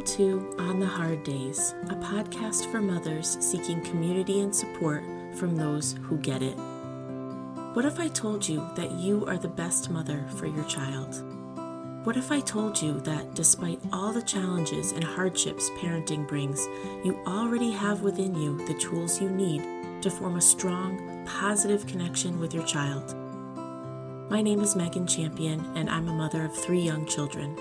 [0.00, 5.04] Welcome to On the Hard Days, a podcast for mothers seeking community and support
[5.34, 6.56] from those who get it.
[7.74, 11.22] What if I told you that you are the best mother for your child?
[12.06, 16.66] What if I told you that despite all the challenges and hardships parenting brings,
[17.04, 19.62] you already have within you the tools you need
[20.00, 23.14] to form a strong, positive connection with your child?
[24.30, 27.54] My name is Megan Champion, and I'm a mother of three young children.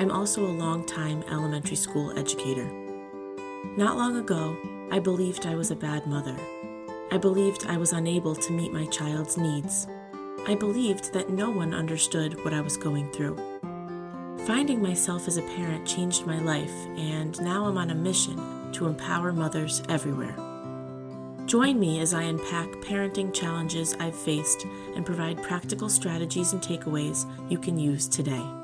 [0.00, 2.64] I'm also a long-time elementary school educator.
[3.76, 4.56] Not long ago,
[4.90, 6.34] I believed I was a bad mother.
[7.12, 9.86] I believed I was unable to meet my child's needs.
[10.46, 13.36] I believed that no one understood what I was going through.
[14.46, 18.86] Finding myself as a parent changed my life, and now I'm on a mission to
[18.86, 20.34] empower mothers everywhere.
[21.44, 27.30] Join me as I unpack parenting challenges I've faced and provide practical strategies and takeaways
[27.50, 28.59] you can use today.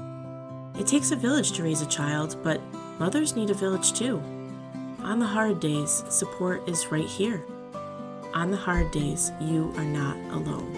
[0.78, 2.60] It takes a village to raise a child, but
[2.98, 4.18] mothers need a village too.
[5.00, 7.42] On the hard days, support is right here.
[8.34, 10.74] On the hard days, you are not alone.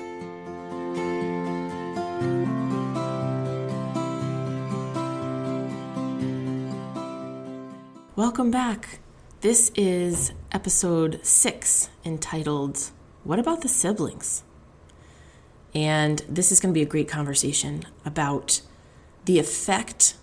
[8.15, 9.01] Welcome back.
[9.41, 12.93] This is episode six entitled,
[13.25, 14.45] What About the Siblings?
[15.75, 18.61] And this is going to be a great conversation about
[19.29, 20.15] the effect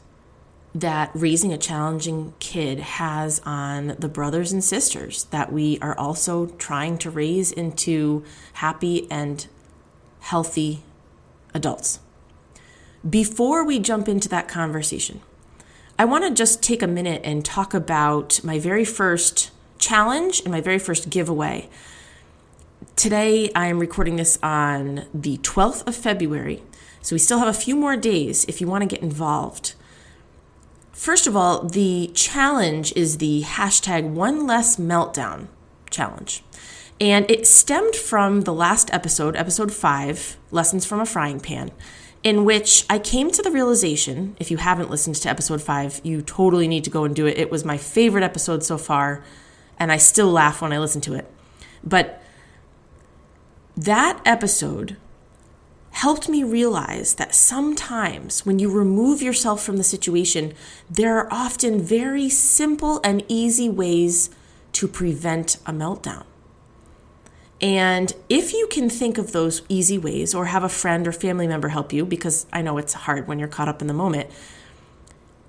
[0.73, 6.47] that raising a challenging kid has on the brothers and sisters that we are also
[6.57, 9.45] trying to raise into happy and
[10.21, 10.81] healthy
[11.53, 11.99] adults.
[13.07, 15.21] Before we jump into that conversation,
[15.99, 20.51] I want to just take a minute and talk about my very first challenge and
[20.51, 21.69] my very first giveaway.
[22.95, 26.63] Today, I am recording this on the 12th of February,
[27.05, 29.75] so we still have a few more days if you want to get involved.
[30.91, 35.47] First of all, the challenge is the hashtag one less meltdown
[35.91, 36.43] challenge.
[36.99, 41.69] And it stemmed from the last episode, episode five, Lessons from a Frying Pan,
[42.23, 46.23] in which I came to the realization if you haven't listened to episode five, you
[46.23, 47.37] totally need to go and do it.
[47.37, 49.23] It was my favorite episode so far,
[49.77, 51.31] and I still laugh when I listen to it.
[51.83, 52.19] But
[53.77, 54.97] that episode
[55.95, 60.53] helped me realize that sometimes when you remove yourself from the situation,
[60.89, 64.29] there are often very simple and easy ways
[64.73, 66.25] to prevent a meltdown.
[67.61, 71.47] And if you can think of those easy ways or have a friend or family
[71.47, 74.29] member help you, because I know it's hard when you're caught up in the moment,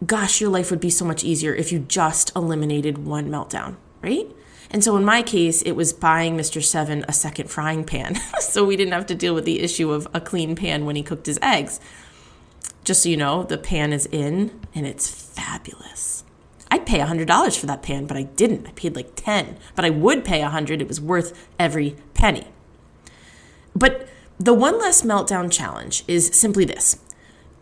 [0.07, 4.29] gosh, your life would be so much easier if you just eliminated one meltdown, right?
[4.71, 6.63] And so in my case, it was buying Mr.
[6.63, 8.17] Seven a second frying pan.
[8.41, 11.03] so we didn't have to deal with the issue of a clean pan when he
[11.03, 11.81] cooked his eggs.
[12.85, 16.25] Just so you know, the pan is in and it's fabulous.
[16.71, 18.67] I'd pay $100 for that pan, but I didn't.
[18.67, 20.83] I paid like 10, but I would pay 100.
[20.83, 22.49] It was worth every penny.
[23.75, 26.99] But the one less meltdown challenge is simply this.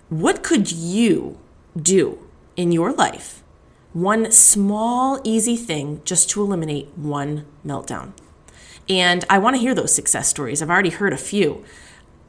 [0.09, 1.39] What could you
[1.81, 2.19] do
[2.57, 3.44] in your life
[3.95, 8.13] one small, easy thing just to eliminate one meltdown.
[8.89, 10.61] And I want to hear those success stories.
[10.61, 11.65] I've already heard a few.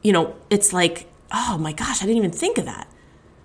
[0.02, 2.88] You know, it's like, oh my gosh, I didn't even think of that.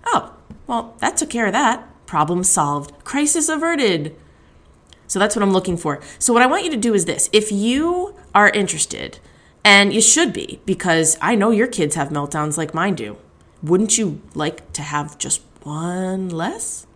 [0.06, 0.34] Oh,
[0.66, 1.86] well, that took care of that.
[2.06, 3.04] Problem solved.
[3.04, 4.16] Crisis averted.
[5.08, 6.00] So that's what I'm looking for.
[6.18, 9.18] So, what I want you to do is this if you are interested,
[9.64, 13.16] and you should be, because I know your kids have meltdowns like mine do,
[13.62, 16.86] wouldn't you like to have just one less?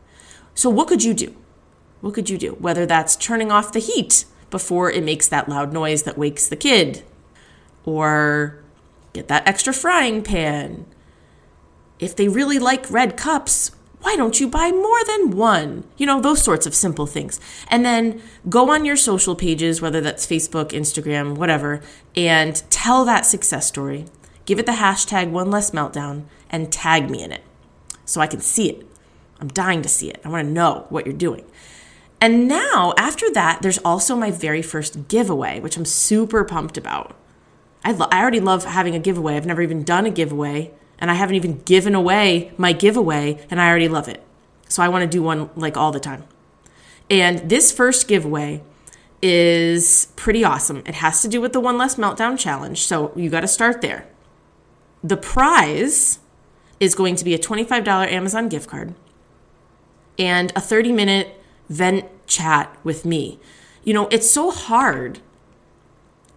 [0.57, 1.37] So, what could you do?
[2.01, 2.53] What could you do?
[2.55, 6.57] Whether that's turning off the heat before it makes that loud noise that wakes the
[6.57, 7.05] kid,
[7.85, 8.59] or
[9.13, 10.87] get that extra frying pan.
[11.99, 15.85] If they really like red cups, why don't you buy more than one?
[15.97, 17.41] You know, those sorts of simple things.
[17.69, 21.83] And then go on your social pages, whether that's Facebook, Instagram, whatever,
[22.15, 24.07] and tell that success story.
[24.45, 27.43] Give it the hashtag one less meltdown and tag me in it
[28.05, 28.87] so I can see it.
[29.41, 30.21] I'm dying to see it.
[30.25, 31.45] I want to know what you're doing.
[32.21, 37.15] And now, after that, there's also my very first giveaway, which I'm super pumped about.
[37.85, 39.37] I, lo- I already love having a giveaway.
[39.37, 43.61] I've never even done a giveaway, and I haven't even given away my giveaway, and
[43.61, 44.23] I already love it.
[44.69, 46.25] So I want to do one like all the time.
[47.11, 48.63] And this first giveaway
[49.23, 50.83] is pretty awesome.
[50.87, 53.83] It has to do with the One Less Meltdown Challenge, so you got to start
[53.83, 54.07] there.
[55.05, 56.19] The prize
[56.81, 58.95] is going to be a $25 Amazon gift card
[60.19, 63.39] and a 30 minute vent chat with me.
[63.85, 65.21] You know, it's so hard.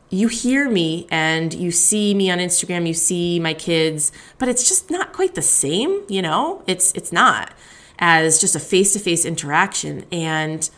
[0.09, 4.67] You hear me and you see me on Instagram, you see my kids, but it's
[4.67, 6.63] just not quite the same, you know?
[6.67, 7.53] It's it's not.
[7.99, 10.05] as just a face to face interaction.
[10.11, 10.69] And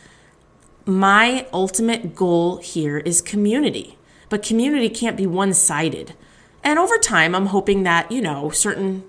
[0.86, 3.98] my ultimate goal here is community,
[4.30, 6.16] but community can't be one sided.
[6.64, 9.04] And over time, I'm hoping that, you know, certain,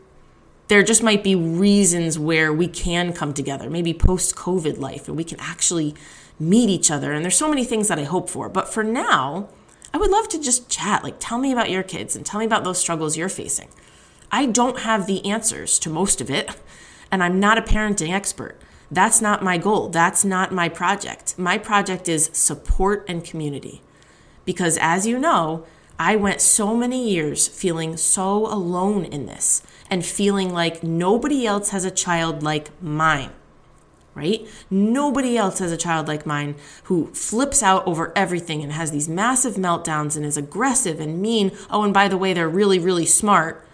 [0.72, 5.18] there just might be reasons where we can come together, maybe post COVID life, and
[5.18, 5.94] we can actually
[6.40, 7.12] meet each other.
[7.12, 8.48] And there's so many things that I hope for.
[8.48, 9.50] But for now,
[9.92, 11.04] I would love to just chat.
[11.04, 13.68] Like, tell me about your kids and tell me about those struggles you're facing.
[14.30, 16.48] I don't have the answers to most of it,
[17.10, 18.58] and I'm not a parenting expert.
[18.90, 19.90] That's not my goal.
[19.90, 21.38] That's not my project.
[21.38, 23.82] My project is support and community.
[24.46, 25.66] Because as you know,
[25.98, 31.68] I went so many years feeling so alone in this and feeling like nobody else
[31.68, 33.30] has a child like mine
[34.14, 34.46] right?
[34.68, 39.08] Nobody else has a child like mine who flips out over everything and has these
[39.08, 41.50] massive meltdowns and is aggressive and mean.
[41.70, 43.66] Oh, and by the way, they're really, really smart.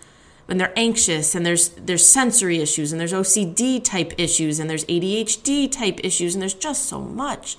[0.46, 4.84] And they're anxious and there's there's sensory issues and there's OCD type issues and there's
[4.84, 7.58] ADHD type issues and there's just so much.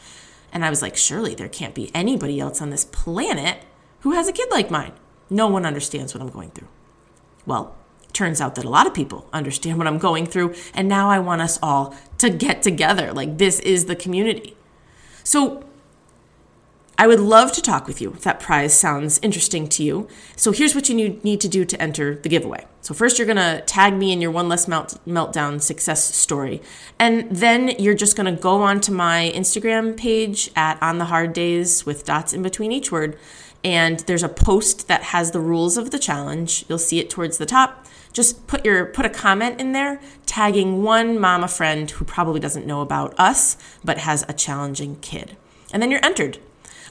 [0.54, 3.64] And I was like, surely there can't be anybody else on this planet
[4.00, 4.94] who has a kid like mine.
[5.30, 6.70] No one understands what I'm going through.
[7.46, 7.76] Well,
[8.14, 10.56] turns out that a lot of people understand what I'm going through.
[10.74, 13.14] And now I want us all to get together.
[13.14, 14.56] Like, this is the community.
[15.24, 15.64] So,
[16.98, 20.10] I would love to talk with you if that prize sounds interesting to you.
[20.36, 22.66] So, here's what you need to do to enter the giveaway.
[22.82, 26.62] So, first, you're going to tag me in your one less melt- meltdown success story.
[27.00, 31.32] And then you're just going to go onto my Instagram page at On the Hard
[31.32, 33.18] Days with dots in between each word.
[33.64, 36.66] And there's a post that has the rules of the challenge.
[36.68, 40.84] You'll see it towards the top just put your put a comment in there tagging
[40.84, 45.38] one mama friend who probably doesn't know about us but has a challenging kid.
[45.72, 46.40] And then you're entered.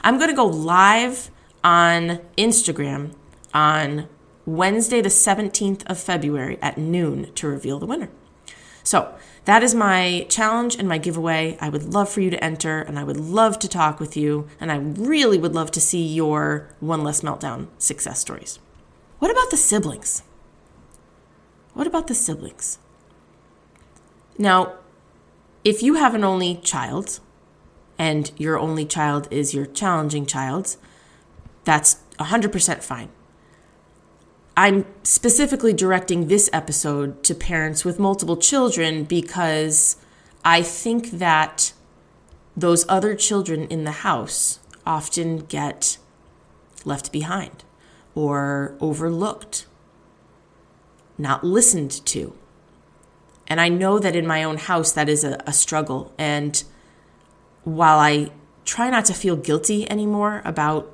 [0.03, 1.31] I'm going to go live
[1.65, 3.15] on Instagram
[3.53, 4.09] on
[4.47, 8.09] Wednesday the 17th of February at noon to reveal the winner.
[8.82, 11.56] So, that is my challenge and my giveaway.
[11.59, 14.47] I would love for you to enter and I would love to talk with you
[14.61, 18.59] and I really would love to see your one less meltdown success stories.
[19.19, 20.23] What about the siblings?
[21.79, 22.81] What about the siblings?
[24.37, 24.73] Now,
[25.63, 27.21] if you have an only child
[27.97, 30.77] and your only child is your challenging child,
[31.63, 33.11] that's 100% fine.
[34.57, 39.99] I'm specifically directing this episode to parents with multiple children because
[40.45, 41.73] I think that
[42.57, 45.99] those other children in the house often get
[46.85, 47.63] left behind
[48.17, 49.67] or overlooked
[51.19, 52.32] not listened to.
[53.49, 56.12] And I know that in my own house, that is a, a struggle.
[56.19, 56.62] And
[57.65, 58.31] while I
[58.65, 60.93] try not to feel guilty anymore about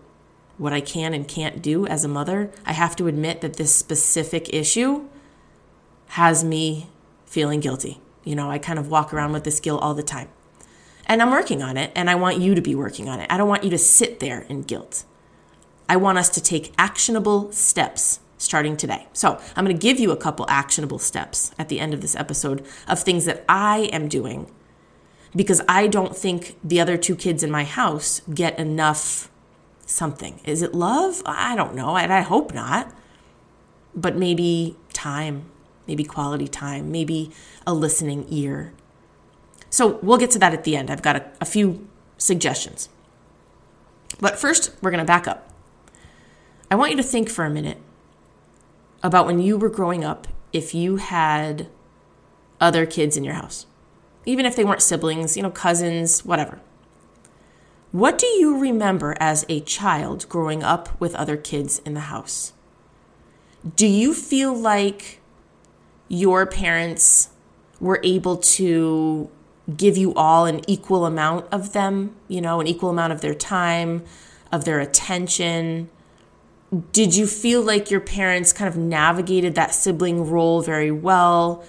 [0.57, 3.75] what I can and can't do as a mother, I have to admit that this
[3.75, 5.07] specific issue
[6.09, 6.89] has me
[7.27, 8.01] feeling guilty.
[8.23, 10.29] You know, I kind of walk around with this guilt all the time.
[11.07, 13.27] And I'm working on it, and I want you to be working on it.
[13.31, 15.05] I don't want you to sit there in guilt.
[15.89, 19.07] I want us to take actionable steps starting today.
[19.13, 22.15] So, I'm going to give you a couple actionable steps at the end of this
[22.15, 24.51] episode of things that I am doing
[25.35, 29.31] because I don't think the other two kids in my house get enough
[29.87, 30.41] something.
[30.45, 31.23] Is it love?
[31.27, 31.91] I don't know.
[31.91, 32.93] I, I hope not.
[33.97, 35.51] But maybe time,
[35.87, 37.31] maybe quality time, maybe
[37.67, 38.73] a listening ear.
[39.71, 40.91] So, we'll get to that at the end.
[40.91, 41.89] I've got a, a few
[42.19, 42.89] suggestions.
[44.21, 45.51] But first, we're going to back up.
[46.71, 47.79] I want you to think for a minute
[49.05, 51.69] about when you were growing up if you had
[52.61, 53.67] other kids in your house,
[54.25, 56.61] even if they weren't siblings, you know, cousins, whatever.
[57.93, 62.55] What do you remember as a child growing up with other kids in the house?
[63.77, 65.21] Do you feel like
[66.09, 67.29] your parents
[67.81, 69.31] were able to
[69.77, 73.35] give you all an equal amount of them, you know, an equal amount of their
[73.35, 74.03] time,
[74.51, 75.91] of their attention,
[76.93, 81.65] did you feel like your parents kind of navigated that sibling role very well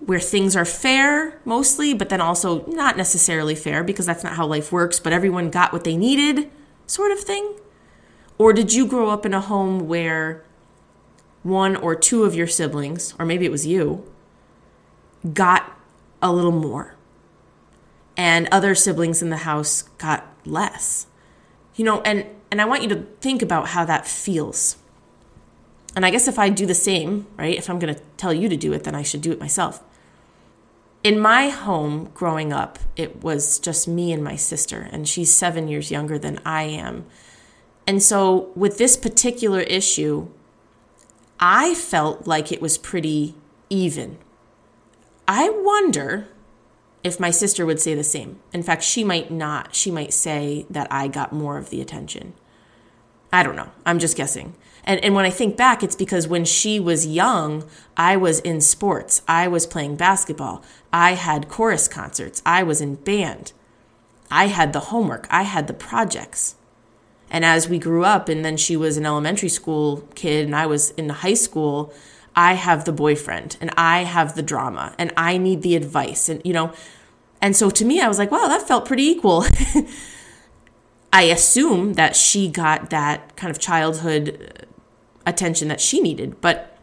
[0.00, 4.46] where things are fair mostly but then also not necessarily fair because that's not how
[4.46, 6.50] life works but everyone got what they needed
[6.86, 7.54] sort of thing?
[8.38, 10.44] Or did you grow up in a home where
[11.42, 14.10] one or two of your siblings or maybe it was you
[15.32, 15.78] got
[16.20, 16.94] a little more
[18.16, 21.06] and other siblings in the house got less?
[21.76, 24.76] You know and and I want you to think about how that feels.
[25.96, 28.48] And I guess if I do the same, right, if I'm going to tell you
[28.48, 29.82] to do it, then I should do it myself.
[31.02, 35.66] In my home growing up, it was just me and my sister, and she's seven
[35.66, 37.06] years younger than I am.
[37.88, 40.28] And so, with this particular issue,
[41.40, 43.34] I felt like it was pretty
[43.68, 44.18] even.
[45.26, 46.28] I wonder
[47.02, 48.38] if my sister would say the same.
[48.52, 49.74] In fact, she might not.
[49.74, 52.34] She might say that I got more of the attention.
[53.34, 53.72] I don't know.
[53.84, 54.54] I'm just guessing.
[54.84, 57.64] And, and when I think back, it's because when she was young,
[57.96, 59.22] I was in sports.
[59.26, 60.62] I was playing basketball.
[60.92, 62.42] I had chorus concerts.
[62.46, 63.52] I was in band.
[64.30, 65.26] I had the homework.
[65.30, 66.54] I had the projects.
[67.28, 70.66] And as we grew up, and then she was an elementary school kid, and I
[70.66, 71.92] was in high school,
[72.36, 76.28] I have the boyfriend and I have the drama and I need the advice.
[76.28, 76.72] And, you know,
[77.40, 79.44] and so to me, I was like, wow, that felt pretty equal.
[81.14, 84.64] I assume that she got that kind of childhood uh,
[85.24, 86.76] attention that she needed, but,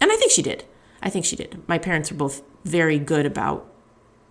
[0.00, 0.64] and I think she did.
[1.00, 1.62] I think she did.
[1.68, 3.64] My parents were both very good about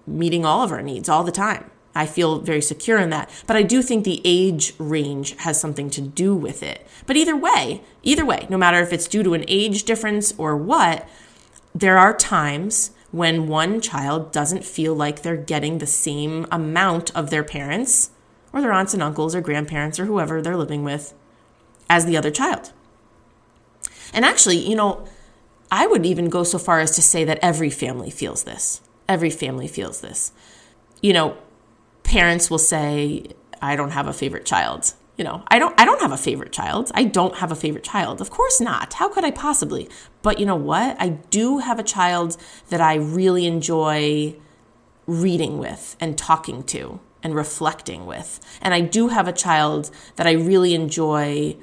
[0.05, 1.71] meeting all of our needs all the time.
[1.95, 3.29] I feel very secure in that.
[3.47, 6.85] But I do think the age range has something to do with it.
[7.05, 10.57] But either way, either way, no matter if it's due to an age difference or
[10.57, 11.07] what,
[11.74, 17.29] there are times when one child doesn't feel like they're getting the same amount of
[17.29, 18.09] their parents
[18.55, 21.13] or their aunts and uncles or grandparents or whoever they're living with
[21.89, 22.71] as the other child.
[24.13, 25.05] And actually, you know,
[25.69, 28.81] I would even go so far as to say that every family feels this.
[29.09, 30.31] Every family feels this.
[31.01, 31.38] You know,
[32.03, 33.25] parents will say,
[33.62, 34.93] I don't have a favorite child.
[35.17, 36.91] You know, I don't I don't have a favorite child.
[36.93, 38.19] I don't have a favorite child.
[38.19, 38.93] Of course not.
[38.95, 39.89] How could I possibly?
[40.21, 40.97] But you know what?
[41.00, 42.35] I do have a child
[42.69, 44.35] that I really enjoy
[45.07, 48.39] reading with and talking to and reflecting with.
[48.62, 51.58] And I do have a child that I really enjoy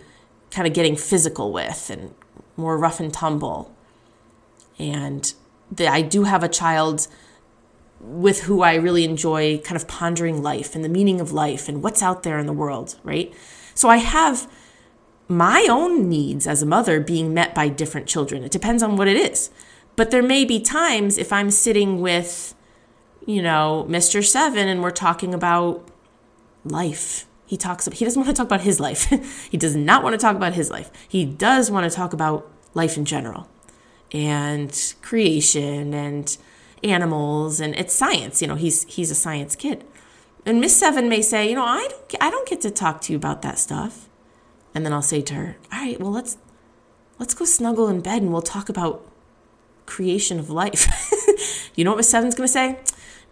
[0.50, 2.12] kind of getting physical with and
[2.56, 3.72] more rough and tumble.
[4.76, 5.32] And
[5.70, 7.06] that I do have a child
[8.00, 11.80] with who I really enjoy kind of pondering life and the meaning of life and
[11.80, 13.32] what's out there in the world, right?
[13.76, 14.50] So I have
[15.28, 18.42] my own needs as a mother being met by different children.
[18.42, 19.50] It depends on what it is.
[19.94, 22.56] But there may be times if I'm sitting with,
[23.26, 24.24] you know, Mr.
[24.24, 25.88] Seven and we're talking about
[26.64, 27.26] life.
[27.46, 29.48] He talks he doesn't want to talk about his life.
[29.50, 30.90] he does not want to talk about his life.
[31.08, 33.48] He does want to talk about life in general
[34.12, 36.36] and creation and
[36.82, 38.42] animals and it's science.
[38.42, 39.84] You know, he's he's a science kid.
[40.44, 43.12] And Miss Seven may say, you know, I don't I don't get to talk to
[43.12, 44.08] you about that stuff.
[44.74, 46.38] And then I'll say to her, all right, well let's
[47.18, 49.06] let's go snuggle in bed and we'll talk about
[49.86, 50.88] creation of life.
[51.76, 52.78] you know what Miss Seven's gonna say?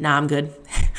[0.00, 0.52] Nah, I'm good.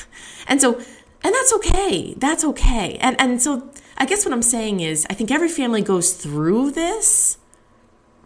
[0.47, 0.75] and so
[1.23, 2.13] and that's okay.
[2.17, 2.97] That's okay.
[3.01, 6.71] And and so I guess what I'm saying is I think every family goes through
[6.71, 7.37] this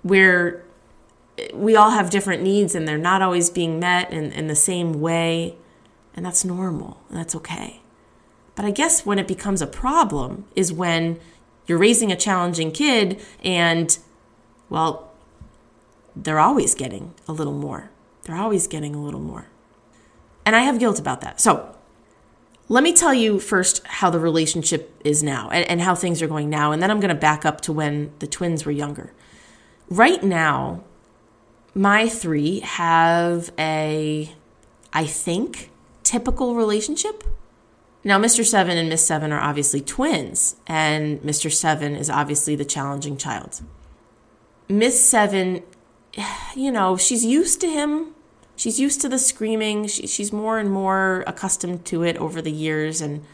[0.04, 0.64] where
[1.54, 4.94] we all have different needs and they're not always being met in, in the same
[4.94, 5.56] way.
[6.14, 7.02] And that's normal.
[7.10, 7.82] And that's okay.
[8.56, 11.20] But I guess when it becomes a problem is when
[11.68, 13.98] you're raising a challenging kid and,
[14.70, 15.12] well,
[16.16, 17.90] they're always getting a little more.
[18.24, 19.48] They're always getting a little more.
[20.46, 21.42] And I have guilt about that.
[21.42, 21.76] So
[22.68, 26.28] let me tell you first how the relationship is now and, and how things are
[26.28, 26.72] going now.
[26.72, 29.12] And then I'm going to back up to when the twins were younger.
[29.90, 30.84] Right now,
[31.76, 34.34] my three have a,
[34.94, 35.70] I think,
[36.04, 37.24] typical relationship.
[38.04, 38.46] Now, Mr.
[38.46, 41.52] Seven and Miss Seven are obviously twins, and Mr.
[41.52, 43.62] Seven is obviously the challenging child.
[44.70, 45.64] Miss Seven,
[46.56, 48.15] you know, she's used to him.
[48.56, 49.88] She's used to the screaming.
[49.88, 53.02] She, she's more and more accustomed to it over the years.
[53.02, 53.26] And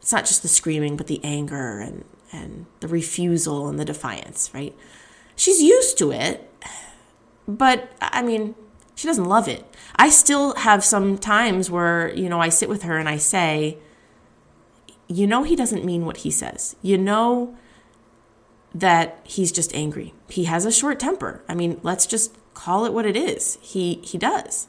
[0.00, 4.50] it's not just the screaming, but the anger and, and the refusal and the defiance,
[4.54, 4.74] right?
[5.34, 6.50] She's used to it.
[7.46, 8.54] But I mean,
[8.94, 9.64] she doesn't love it.
[9.96, 13.78] I still have some times where, you know, I sit with her and I say,
[15.08, 16.76] you know, he doesn't mean what he says.
[16.82, 17.56] You know
[18.74, 20.14] that he's just angry.
[20.28, 21.42] He has a short temper.
[21.48, 23.58] I mean, let's just call it what it is.
[23.62, 24.66] He he does.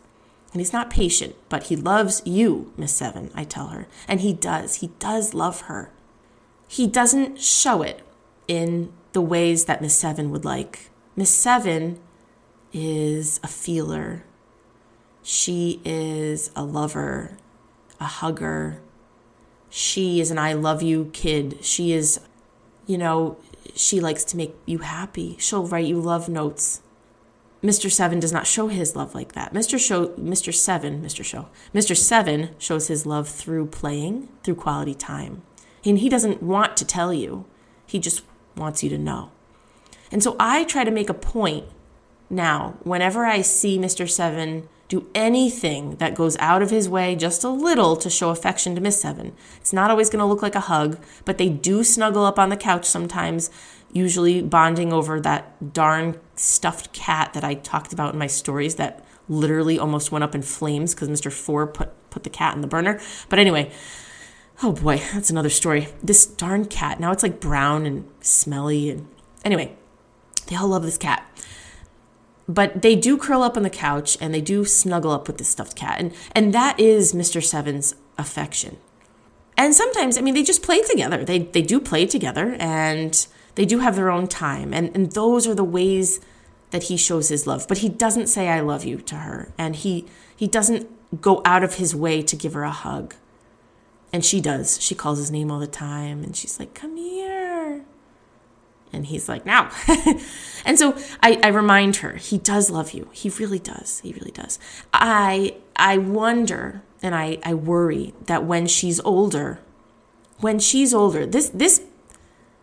[0.51, 3.87] And he's not patient, but he loves you, Miss Seven, I tell her.
[4.07, 4.75] And he does.
[4.75, 5.91] He does love her.
[6.67, 8.01] He doesn't show it
[8.47, 10.89] in the ways that Miss Seven would like.
[11.15, 11.99] Miss Seven
[12.73, 14.23] is a feeler.
[15.21, 17.37] She is a lover,
[17.99, 18.81] a hugger.
[19.69, 21.59] She is an I love you kid.
[21.61, 22.19] She is,
[22.87, 23.37] you know,
[23.75, 25.35] she likes to make you happy.
[25.39, 26.81] She'll write you love notes.
[27.61, 27.91] Mr.
[27.91, 29.53] Seven does not show his love like that.
[29.53, 29.77] Mr.
[29.77, 30.53] Show, Mr.
[30.53, 31.23] Seven, Mr.
[31.23, 31.95] Show, Mr.
[31.95, 35.43] Seven shows his love through playing, through quality time.
[35.85, 37.45] And he doesn't want to tell you.
[37.85, 38.23] He just
[38.55, 39.31] wants you to know.
[40.11, 41.65] And so I try to make a point
[42.29, 44.07] now, whenever I see Mr.
[44.07, 48.75] Seven do anything that goes out of his way just a little to show affection
[48.75, 51.83] to Miss Seven, it's not always going to look like a hug, but they do
[51.83, 53.49] snuggle up on the couch sometimes,
[53.91, 59.03] usually bonding over that darn stuffed cat that I talked about in my stories that
[59.27, 61.31] literally almost went up in flames because Mr.
[61.31, 62.99] Four put, put the cat in the burner.
[63.29, 63.71] But anyway,
[64.63, 65.87] oh boy, that's another story.
[66.03, 66.99] This darn cat.
[66.99, 68.89] Now it's like brown and smelly.
[68.89, 69.07] And
[69.43, 69.75] anyway,
[70.47, 71.25] they all love this cat.
[72.47, 75.49] But they do curl up on the couch and they do snuggle up with this
[75.49, 75.99] stuffed cat.
[75.99, 77.43] And, and that is Mr.
[77.43, 78.77] Seven's affection.
[79.55, 81.23] And sometimes, I mean, they just play together.
[81.23, 83.27] They, they do play together and
[83.59, 84.73] they do have their own time.
[84.73, 86.21] And, and those are the ways
[86.71, 87.67] that he shows his love.
[87.67, 89.51] But he doesn't say, I love you to her.
[89.57, 90.89] And he, he doesn't
[91.19, 93.15] go out of his way to give her a hug.
[94.13, 94.81] And she does.
[94.81, 96.23] She calls his name all the time.
[96.23, 97.83] And she's like, come here.
[98.93, 99.69] And he's like, now.
[100.65, 103.09] and so I, I remind her, he does love you.
[103.11, 103.99] He really does.
[103.99, 104.57] He really does.
[104.93, 109.59] I I wonder and I, I worry that when she's older,
[110.39, 111.81] when she's older, this this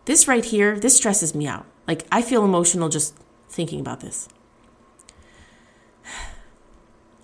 [0.07, 1.65] this right here, this stresses me out.
[1.85, 3.13] Like I feel emotional just
[3.49, 4.27] thinking about this.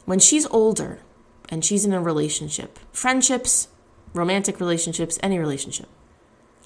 [0.06, 1.00] When she's older
[1.48, 3.70] and she's in a relationship, friendships,
[4.14, 5.88] romantic relationships, any relationship,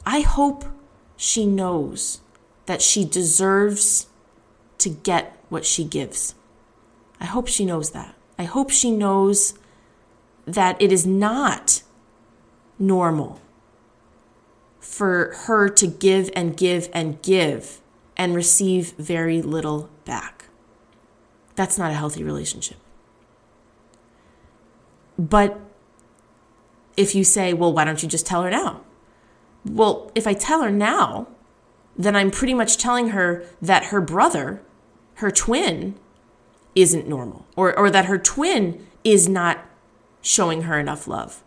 [0.07, 0.65] I hope
[1.17, 2.21] she knows
[2.65, 4.07] that she deserves
[4.79, 6.33] to get what she gives.
[7.19, 8.15] I hope she knows that.
[8.39, 9.53] I hope she knows
[10.45, 11.83] that it is not
[12.79, 13.39] normal
[14.79, 17.81] for her to give and give and give
[18.15, 20.46] and receive very little back.
[21.55, 22.77] That's not a healthy relationship.
[25.17, 25.60] But
[26.96, 28.81] if you say, well, why don't you just tell her now?
[29.65, 31.27] Well, if I tell her now,
[31.98, 34.62] then I'm pretty much telling her that her brother,
[35.15, 35.96] her twin,
[36.75, 39.65] isn't normal, or, or that her twin is not
[40.22, 41.43] showing her enough love.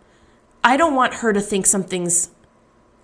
[0.65, 2.31] I don't want her to think something's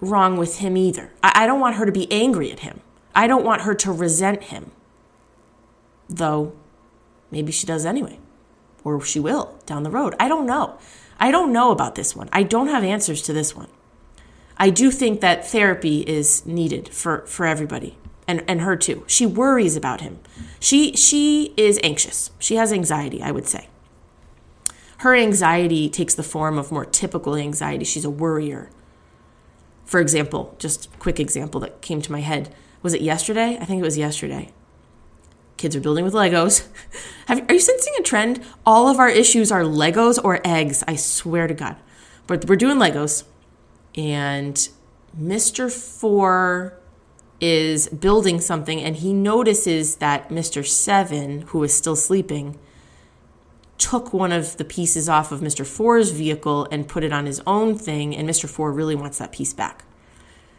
[0.01, 1.13] wrong with him either.
[1.23, 2.81] I, I don't want her to be angry at him.
[3.15, 4.71] I don't want her to resent him.
[6.09, 6.53] Though
[7.31, 8.19] maybe she does anyway,
[8.85, 10.15] or she will down the road.
[10.21, 10.79] I don't know.
[11.19, 12.29] I don't know about this one.
[12.33, 13.69] I don't have answers to this one.
[14.59, 19.05] I do think that therapy is needed for, for everybody and, and her too.
[19.07, 20.19] She worries about him.
[20.61, 22.31] She she is anxious.
[22.39, 23.69] She has anxiety, I would say.
[24.99, 27.85] Her anxiety takes the form of more typical anxiety.
[27.85, 28.71] She's a worrier.
[29.87, 32.55] For example, just quick example that came to my head.
[32.83, 33.57] Was it yesterday?
[33.61, 34.53] I think it was yesterday.
[35.57, 36.67] Kids are building with Legos.
[37.27, 38.45] Have, are you sensing a trend?
[38.67, 40.85] All of our issues are Legos or eggs.
[40.87, 41.77] I swear to God.
[42.27, 43.25] But we're doing Legos
[43.97, 44.69] and
[45.19, 45.73] Mr.
[45.73, 46.79] Four
[47.41, 50.67] is building something and he notices that Mr.
[50.67, 52.59] Seven, who is still sleeping,
[53.79, 55.67] took one of the pieces off of Mr.
[55.67, 58.49] Four's vehicle and put it on his own thing, and Mr.
[58.49, 59.85] Four really wants that piece back.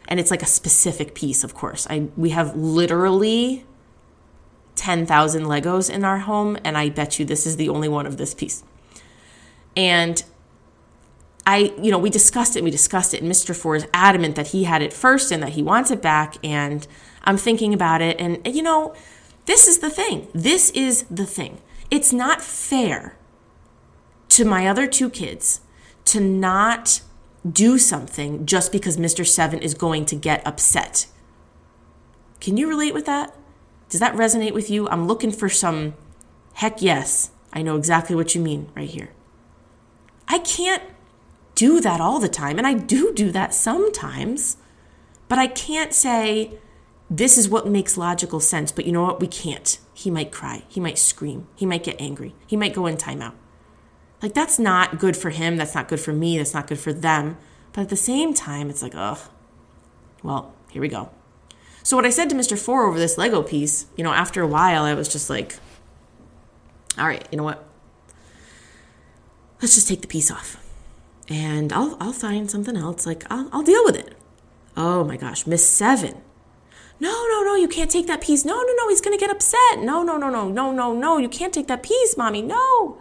[0.06, 1.86] And it's like a specific piece, of course.
[1.90, 3.64] I we have literally
[4.76, 8.16] 10,000 Legos in our home, and I bet you this is the only one of
[8.16, 8.62] this piece.
[9.76, 10.22] And
[11.44, 13.56] I, you know, we discussed it, we discussed it, and Mr.
[13.56, 16.36] Four is adamant that he had it first and that he wants it back.
[16.44, 16.86] And
[17.24, 18.94] I'm thinking about it, and, you know,
[19.46, 20.28] this is the thing.
[20.32, 21.60] This is the thing.
[21.90, 23.16] It's not fair
[24.30, 25.60] to my other two kids
[26.06, 27.00] to not
[27.50, 29.26] do something just because Mr.
[29.26, 31.06] Seven is going to get upset.
[32.40, 33.34] Can you relate with that?
[33.88, 34.88] Does that resonate with you?
[34.88, 35.94] I'm looking for some
[36.54, 37.30] heck yes.
[37.52, 39.10] I know exactly what you mean right here.
[40.28, 40.82] I can't
[41.54, 42.58] do that all the time.
[42.58, 44.58] And I do do that sometimes.
[45.26, 46.58] But I can't say,
[47.10, 48.72] this is what makes logical sense.
[48.72, 49.20] But you know what?
[49.20, 49.78] We can't.
[49.94, 50.64] He might cry.
[50.68, 51.48] He might scream.
[51.56, 52.34] He might get angry.
[52.46, 53.34] He might go in timeout.
[54.20, 55.56] Like, that's not good for him.
[55.56, 56.38] That's not good for me.
[56.38, 57.36] That's not good for them.
[57.72, 59.18] But at the same time, it's like, ugh,
[60.22, 61.10] well, here we go.
[61.82, 62.58] So, what I said to Mr.
[62.58, 65.58] Four over this Lego piece, you know, after a while, I was just like,
[66.98, 67.64] all right, you know what?
[69.62, 70.62] Let's just take the piece off
[71.28, 73.06] and I'll, I'll find something else.
[73.06, 74.14] Like, I'll, I'll deal with it.
[74.76, 76.20] Oh my gosh, Miss Seven.
[77.00, 78.44] No, no, no, you can't take that piece.
[78.44, 79.78] No, no, no, he's going to get upset.
[79.78, 82.42] No, no, no, no, no, no, no, you can't take that piece, mommy.
[82.42, 82.98] No.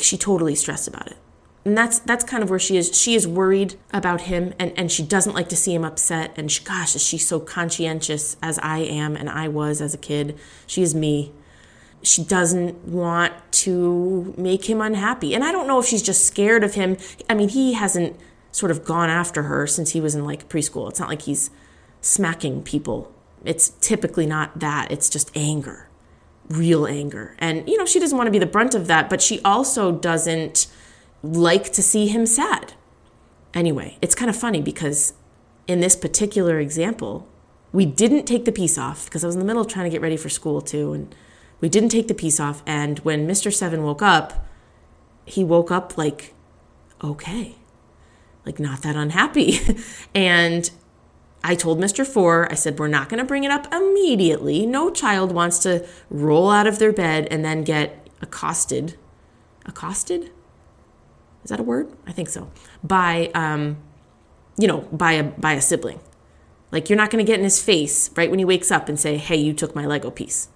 [0.00, 1.16] She totally stressed about it.
[1.64, 2.96] And that's that's kind of where she is.
[2.96, 6.32] She is worried about him and, and she doesn't like to see him upset.
[6.36, 9.98] And she, gosh, is she so conscientious as I am and I was as a
[9.98, 10.38] kid.
[10.68, 11.32] She is me
[12.06, 15.34] she doesn't want to make him unhappy.
[15.34, 16.96] And I don't know if she's just scared of him.
[17.28, 18.16] I mean, he hasn't
[18.52, 20.88] sort of gone after her since he was in like preschool.
[20.88, 21.50] It's not like he's
[22.06, 23.12] smacking people.
[23.44, 24.90] It's typically not that.
[24.90, 25.88] It's just anger,
[26.48, 27.34] real anger.
[27.38, 29.92] And, you know, she doesn't want to be the brunt of that, but she also
[29.92, 30.68] doesn't
[31.22, 32.74] like to see him sad.
[33.54, 35.14] Anyway, it's kind of funny because
[35.66, 37.28] in this particular example,
[37.72, 39.90] we didn't take the piece off because I was in the middle of trying to
[39.90, 40.92] get ready for school too.
[40.92, 41.14] And
[41.60, 42.62] we didn't take the piece off.
[42.66, 43.52] And when Mr.
[43.52, 44.46] Seven woke up,
[45.24, 46.34] he woke up like
[47.02, 47.56] okay.
[48.44, 49.58] Like, not that unhappy.
[50.14, 50.70] and
[51.44, 52.06] I told Mr.
[52.06, 54.66] Four, I said, we're not going to bring it up immediately.
[54.66, 58.98] No child wants to roll out of their bed and then get accosted.
[59.64, 60.32] Accosted?
[61.44, 61.92] Is that a word?
[62.06, 62.50] I think so.
[62.82, 63.76] By, um,
[64.58, 66.00] you know, by a by a sibling.
[66.72, 68.98] Like you're not going to get in his face right when he wakes up and
[68.98, 70.48] say, "Hey, you took my Lego piece."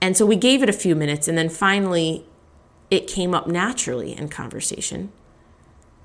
[0.00, 2.26] And so we gave it a few minutes, and then finally,
[2.90, 5.12] it came up naturally in conversation.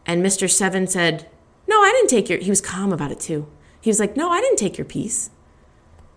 [0.06, 0.50] And Mr.
[0.50, 1.30] Seven said,
[1.68, 3.48] "No, I didn't take your." He was calm about it too.
[3.84, 5.30] He was like, "No, I didn't take your piece."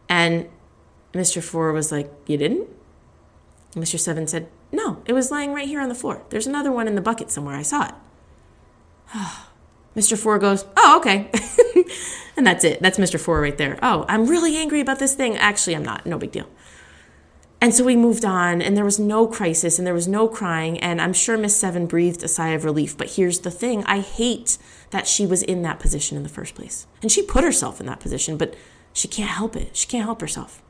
[0.09, 0.49] And
[1.13, 1.43] Mr.
[1.43, 2.69] Four was like, "You didn't?"
[3.75, 3.99] Mr.
[3.99, 6.23] Seven said, "No, it was lying right here on the floor.
[6.31, 7.57] There's another one in the bucket somewhere.
[7.57, 7.95] I saw it."
[9.97, 10.17] Mr.
[10.17, 11.29] Four goes, "Oh, okay."
[12.37, 12.81] and that's it.
[12.81, 13.19] That's Mr.
[13.19, 13.81] Four right there.
[13.83, 15.37] Oh, I'm really angry about this thing.
[15.37, 16.07] Actually, I'm not.
[16.07, 16.47] No big deal.
[17.61, 20.79] And so we moved on, and there was no crisis, and there was no crying.
[20.79, 22.97] And I'm sure Miss Seven breathed a sigh of relief.
[22.97, 24.57] But here's the thing I hate
[24.91, 26.87] that she was in that position in the first place.
[27.03, 28.55] And she put herself in that position, but
[28.93, 29.77] she can't help it.
[29.77, 30.63] She can't help herself.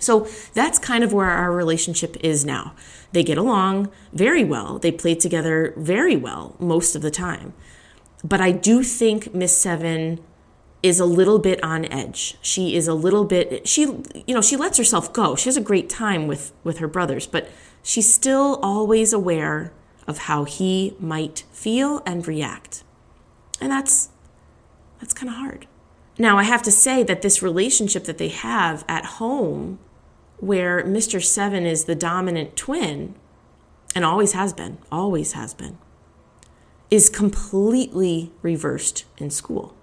[0.00, 2.74] So that's kind of where our relationship is now.
[3.12, 7.52] They get along very well, they play together very well most of the time.
[8.24, 10.20] But I do think Miss Seven
[10.82, 12.36] is a little bit on edge.
[12.40, 13.82] She is a little bit she
[14.26, 15.34] you know, she lets herself go.
[15.34, 17.50] She has a great time with with her brothers, but
[17.82, 19.72] she's still always aware
[20.06, 22.84] of how he might feel and react.
[23.60, 24.10] And that's
[25.00, 25.66] that's kind of hard.
[26.18, 29.78] Now, I have to say that this relationship that they have at home
[30.38, 31.22] where Mr.
[31.22, 33.14] 7 is the dominant twin
[33.94, 35.78] and always has been, always has been
[36.90, 39.74] is completely reversed in school.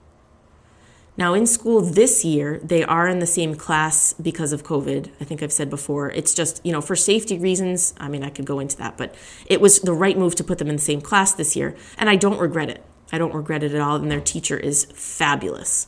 [1.18, 5.12] Now, in school this year, they are in the same class because of COVID.
[5.22, 6.12] I think I've said before.
[6.12, 7.94] It's just, you know, for safety reasons.
[7.98, 10.58] I mean, I could go into that, but it was the right move to put
[10.58, 11.76] them in the same class this year.
[11.98, 12.84] And I don't regret it.
[13.12, 13.96] I don't regret it at all.
[13.96, 15.88] And their teacher is fabulous.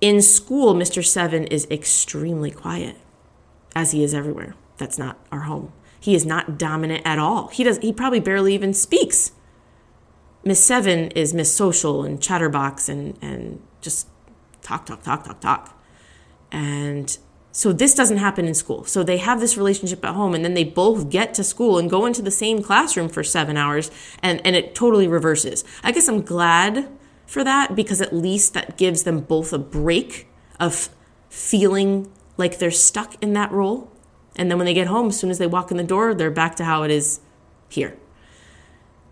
[0.00, 1.04] In school, Mr.
[1.04, 2.96] Seven is extremely quiet,
[3.74, 4.54] as he is everywhere.
[4.76, 5.72] That's not our home.
[6.00, 7.48] He is not dominant at all.
[7.48, 7.78] He does.
[7.78, 9.32] He probably barely even speaks.
[10.44, 14.08] Miss Seven is Miss Social and Chatterbox and and just
[14.62, 15.80] talk, talk, talk, talk, talk.
[16.50, 17.16] And
[17.52, 18.84] so this doesn't happen in school.
[18.84, 21.88] So they have this relationship at home and then they both get to school and
[21.88, 23.90] go into the same classroom for seven hours
[24.22, 25.62] and, and it totally reverses.
[25.84, 26.88] I guess I'm glad
[27.26, 30.88] for that because at least that gives them both a break of
[31.28, 33.92] feeling like they're stuck in that role.
[34.34, 36.30] And then when they get home, as soon as they walk in the door, they're
[36.30, 37.20] back to how it is
[37.68, 37.98] here.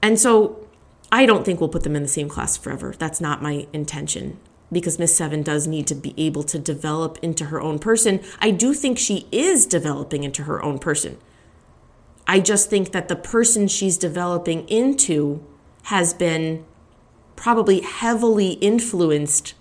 [0.01, 0.67] And so
[1.13, 2.95] I don't think we'll put them in the same class forever.
[2.99, 4.39] That's not my intention
[4.73, 8.21] because Miss Seven does need to be able to develop into her own person.
[8.39, 11.19] I do think she is developing into her own person.
[12.27, 15.45] I just think that the person she's developing into
[15.85, 16.65] has been
[17.35, 19.55] probably heavily influenced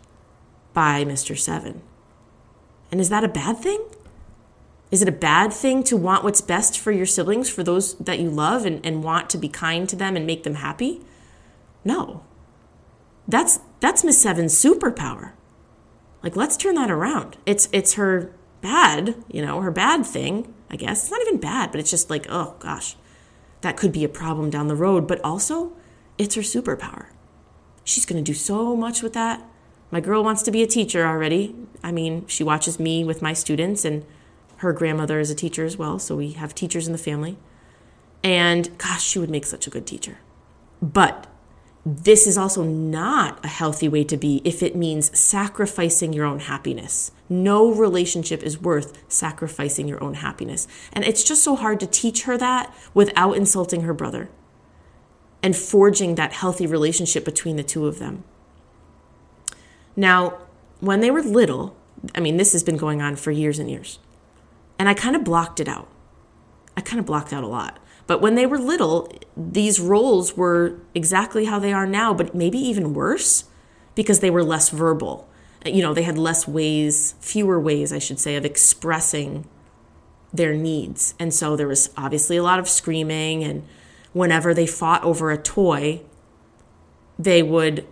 [0.74, 1.38] by Mr.
[1.38, 1.82] Seven.
[2.92, 3.84] And is that a bad thing?
[4.92, 8.20] Is it a bad thing to want what's best for your siblings, for those that
[8.20, 11.02] you love, and, and want to be kind to them and make them happy?
[11.84, 12.24] No.
[13.30, 15.34] That's that's Miss Seven's superpower.
[16.24, 17.38] Like let's turn that around.
[17.46, 21.04] It's it's her bad, you know, her bad thing, I guess.
[21.04, 22.96] It's not even bad, but it's just like, oh gosh,
[23.62, 25.74] that could be a problem down the road, but also
[26.18, 27.06] it's her superpower.
[27.84, 29.48] She's going to do so much with that.
[29.92, 31.56] My girl wants to be a teacher already.
[31.84, 34.06] I mean, she watches me with my students and
[34.58, 37.38] her grandmother is a teacher as well, so we have teachers in the family.
[38.24, 40.18] And gosh, she would make such a good teacher.
[40.82, 41.28] But
[41.86, 46.40] this is also not a healthy way to be if it means sacrificing your own
[46.40, 47.12] happiness.
[47.30, 50.68] No relationship is worth sacrificing your own happiness.
[50.92, 54.30] And it's just so hard to teach her that without insulting her brother
[55.42, 58.24] and forging that healthy relationship between the two of them.
[59.96, 60.38] Now,
[60.80, 61.76] when they were little,
[62.14, 64.00] I mean, this has been going on for years and years,
[64.78, 65.90] and I kind of blocked it out.
[66.76, 67.79] I kind of blocked out a lot.
[68.10, 72.58] But when they were little, these roles were exactly how they are now, but maybe
[72.58, 73.44] even worse
[73.94, 75.30] because they were less verbal.
[75.64, 79.48] You know, they had less ways, fewer ways, I should say, of expressing
[80.34, 81.14] their needs.
[81.20, 83.44] And so there was obviously a lot of screaming.
[83.44, 83.68] And
[84.12, 86.02] whenever they fought over a toy,
[87.20, 87.86] they would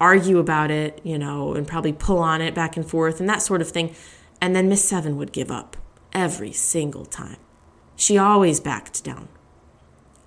[0.00, 3.42] argue about it, you know, and probably pull on it back and forth and that
[3.42, 3.92] sort of thing.
[4.40, 5.76] And then Miss Seven would give up
[6.12, 7.38] every single time.
[7.96, 9.28] She always backed down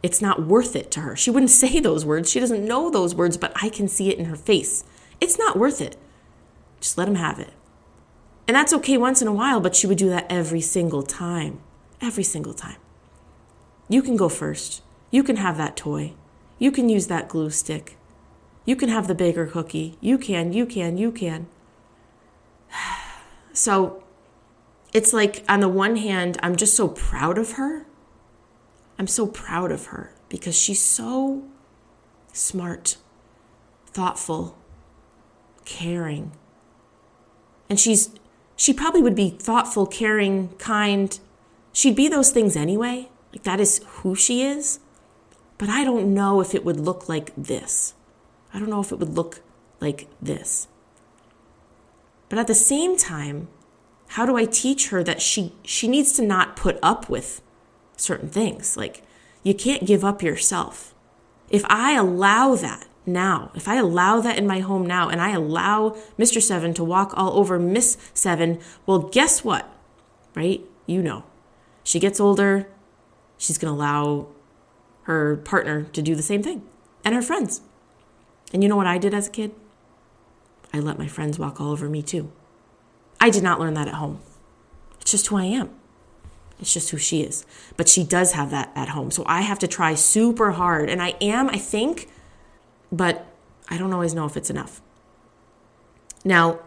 [0.04, 1.16] it's not worth it to her.
[1.16, 2.30] She wouldn't say those words.
[2.30, 4.84] She doesn't know those words, but I can see it in her face.
[5.20, 5.98] It's not worth it.
[6.80, 7.54] Just let him have it.
[8.48, 11.60] And that's okay once in a while, but she would do that every single time.
[12.00, 12.78] Every single time.
[13.90, 14.84] You can go first.
[15.12, 16.14] You can have that toy.
[16.60, 17.98] You can use that glue stick.
[18.66, 19.98] You can have the bigger cookie.
[20.02, 21.48] You can, you can, you can.
[23.54, 24.04] So
[24.94, 27.87] it's like, on the one hand, I'm just so proud of her.
[29.00, 31.44] I'm so proud of her because she's so
[32.34, 32.98] smart,
[33.86, 34.58] thoughtful,
[35.66, 36.32] caring.
[37.70, 38.10] And she's
[38.56, 41.20] she probably would be thoughtful, caring, kind.
[41.74, 43.10] She'd be those things anyway.
[43.32, 44.80] Like that is who she is.
[45.58, 47.94] But I don't know if it would look like this.
[48.54, 49.42] I don't know if it would look
[49.80, 50.68] like this.
[52.30, 53.48] But at the same time,
[54.10, 57.42] how do I teach her that she she needs to not put up with
[57.98, 58.78] certain things?
[58.78, 59.04] Like
[59.44, 60.96] you can't give up yourself.
[61.50, 65.32] If I allow that now, if I allow that in my home now and I
[65.32, 66.42] allow Mr.
[66.42, 69.70] Seven to walk all over Miss Seven, well, guess what?
[70.36, 70.62] Right?
[70.86, 71.24] You know.
[71.84, 72.68] She gets older,
[73.38, 74.28] she's going to allow
[75.04, 76.64] her partner to do the same thing
[77.06, 77.62] and her friends.
[78.52, 79.54] And you know what I did as a kid?
[80.74, 82.30] I let my friends walk all over me too.
[83.22, 84.20] I did not learn that at home.
[85.00, 85.70] It's just who I am.
[86.60, 87.46] It's just who she is.
[87.76, 89.12] But she does have that at home.
[89.12, 90.90] So I have to try super hard.
[90.90, 92.10] And I am, I think,
[92.92, 93.28] but
[93.70, 94.82] I don't always know if it's enough.
[96.26, 96.60] Now,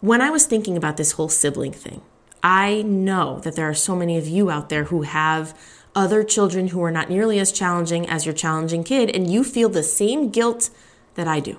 [0.00, 2.02] when I was thinking about this whole sibling thing,
[2.42, 5.58] I know that there are so many of you out there who have
[5.94, 9.68] other children who are not nearly as challenging as your challenging kid, and you feel
[9.68, 10.68] the same guilt
[11.14, 11.58] that I do.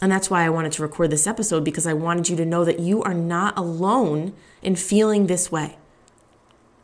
[0.00, 2.64] And that's why I wanted to record this episode because I wanted you to know
[2.64, 5.76] that you are not alone in feeling this way.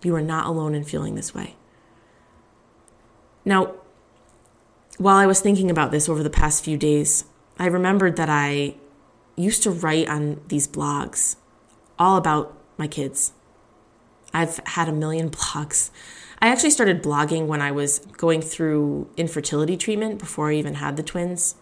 [0.03, 1.57] You are not alone in feeling this way.
[3.45, 3.75] Now,
[4.99, 7.25] while I was thinking about this over the past few days,
[7.59, 8.75] I remembered that I
[9.37, 11.37] used to write on these blogs
[11.99, 13.33] all about my kids.
[14.33, 15.91] I've had a million blogs.
[16.39, 20.97] I actually started blogging when I was going through infertility treatment before I even had
[20.97, 21.55] the twins.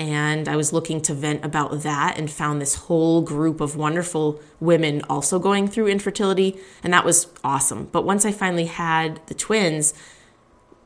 [0.00, 4.40] And I was looking to vent about that and found this whole group of wonderful
[4.58, 6.58] women also going through infertility.
[6.82, 7.90] And that was awesome.
[7.92, 9.92] But once I finally had the twins,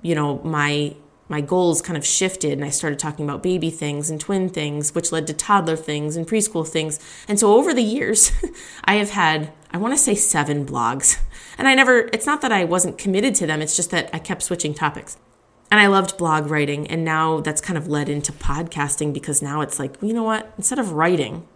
[0.03, 0.97] you know, my
[1.29, 4.95] my goals kind of shifted and I started talking about baby things and twin things,
[4.95, 6.99] which led to toddler things and preschool things.
[7.29, 8.33] And so over the years,
[8.85, 11.19] I have had, I want to say seven blogs.
[11.57, 14.19] And I never, it's not that I wasn't committed to them, it's just that I
[14.19, 15.17] kept switching topics.
[15.75, 16.87] And I loved blog writing.
[16.87, 20.55] And now that's kind of led into podcasting because now it's like, you know what?
[20.57, 21.49] Instead of writing,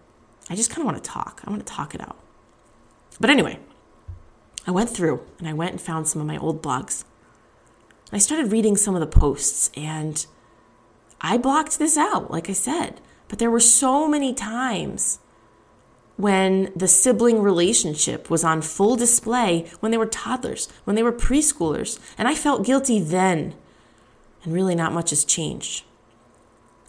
[0.51, 1.41] I just kind of want to talk.
[1.45, 2.17] I want to talk it out.
[3.21, 3.61] But anyway,
[4.67, 7.05] I went through and I went and found some of my old blogs.
[8.11, 10.27] I started reading some of the posts and
[11.21, 13.01] I blocked this out, like I said.
[13.29, 15.21] But there were so many times
[16.17, 21.13] when the sibling relationship was on full display when they were toddlers, when they were
[21.13, 22.01] preschoolers.
[22.19, 23.55] And I felt guilty then.
[24.49, 25.85] And really, not much has changed.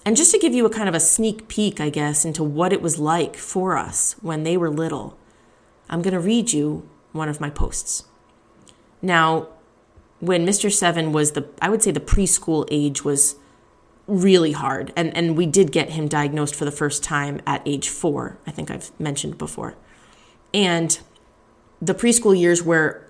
[0.05, 2.71] And just to give you a kind of a sneak peek, I guess, into what
[2.71, 5.17] it was like for us when they were little,
[5.89, 8.05] I'm going to read you one of my posts.
[9.01, 9.49] Now,
[10.21, 10.71] when Mr.
[10.71, 13.35] Seven was the, I would say the preschool age was
[14.07, 14.93] really hard.
[14.95, 18.51] And, and we did get him diagnosed for the first time at age four, I
[18.51, 19.75] think I've mentioned before.
[20.53, 20.97] And
[21.81, 23.05] the preschool years were,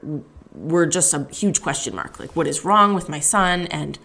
[0.56, 2.20] were just a huge question mark.
[2.20, 3.68] Like, what is wrong with my son?
[3.68, 4.00] And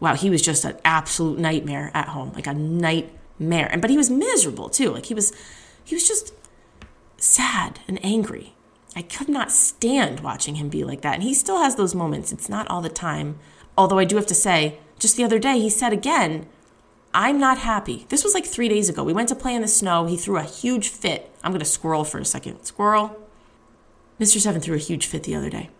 [0.00, 3.68] wow, he was just an absolute nightmare at home, like a nightmare.
[3.70, 4.90] And but he was miserable too.
[4.90, 5.32] Like he was,
[5.84, 6.34] he was just
[7.18, 8.54] sad and angry.
[8.96, 11.14] I could not stand watching him be like that.
[11.14, 12.32] And he still has those moments.
[12.32, 13.38] It's not all the time.
[13.78, 16.46] Although I do have to say, just the other day, he said again,
[17.14, 18.06] I'm not happy.
[18.08, 19.04] This was like three days ago.
[19.04, 20.06] We went to play in the snow.
[20.06, 21.30] He threw a huge fit.
[21.42, 22.64] I'm going to squirrel for a second.
[22.64, 23.16] Squirrel.
[24.18, 24.38] Mr.
[24.38, 25.70] Seven threw a huge fit the other day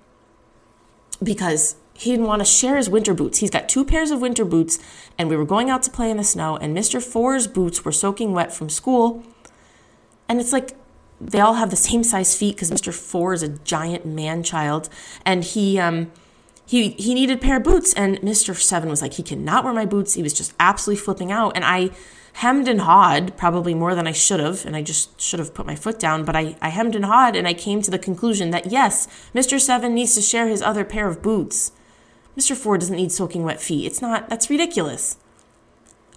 [1.23, 3.41] because he didn't want to share his winter boots.
[3.41, 4.79] He's got two pairs of winter boots,
[5.19, 7.03] and we were going out to play in the snow, and Mr.
[7.03, 9.23] Four's boots were soaking wet from school.
[10.27, 10.73] And it's like,
[11.21, 12.91] they all have the same size feet because Mr.
[12.95, 14.89] Four is a giant man child,
[15.27, 16.11] and he um
[16.65, 18.57] he he needed a pair of boots, and Mr.
[18.57, 20.15] Seven was like, he cannot wear my boots.
[20.15, 21.91] He was just absolutely flipping out, and I
[22.33, 25.67] hemmed and hawed probably more than I should have, and I just should have put
[25.67, 26.25] my foot down.
[26.25, 29.61] But I I hemmed and hawed, and I came to the conclusion that yes, Mr.
[29.61, 31.73] Seven needs to share his other pair of boots.
[32.37, 32.57] Mr.
[32.57, 33.87] Four doesn't need soaking wet feet.
[33.87, 34.29] It's not.
[34.29, 35.17] That's ridiculous.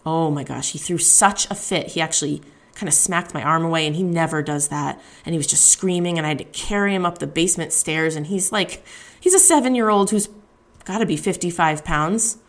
[0.05, 1.91] Oh my gosh, he threw such a fit.
[1.91, 2.41] He actually
[2.75, 5.67] kind of smacked my arm away and he never does that and he was just
[5.67, 8.83] screaming and i had to carry him up the basement stairs and he's like
[9.19, 10.27] he's a seven year old who's
[10.85, 12.39] got to be 55 pounds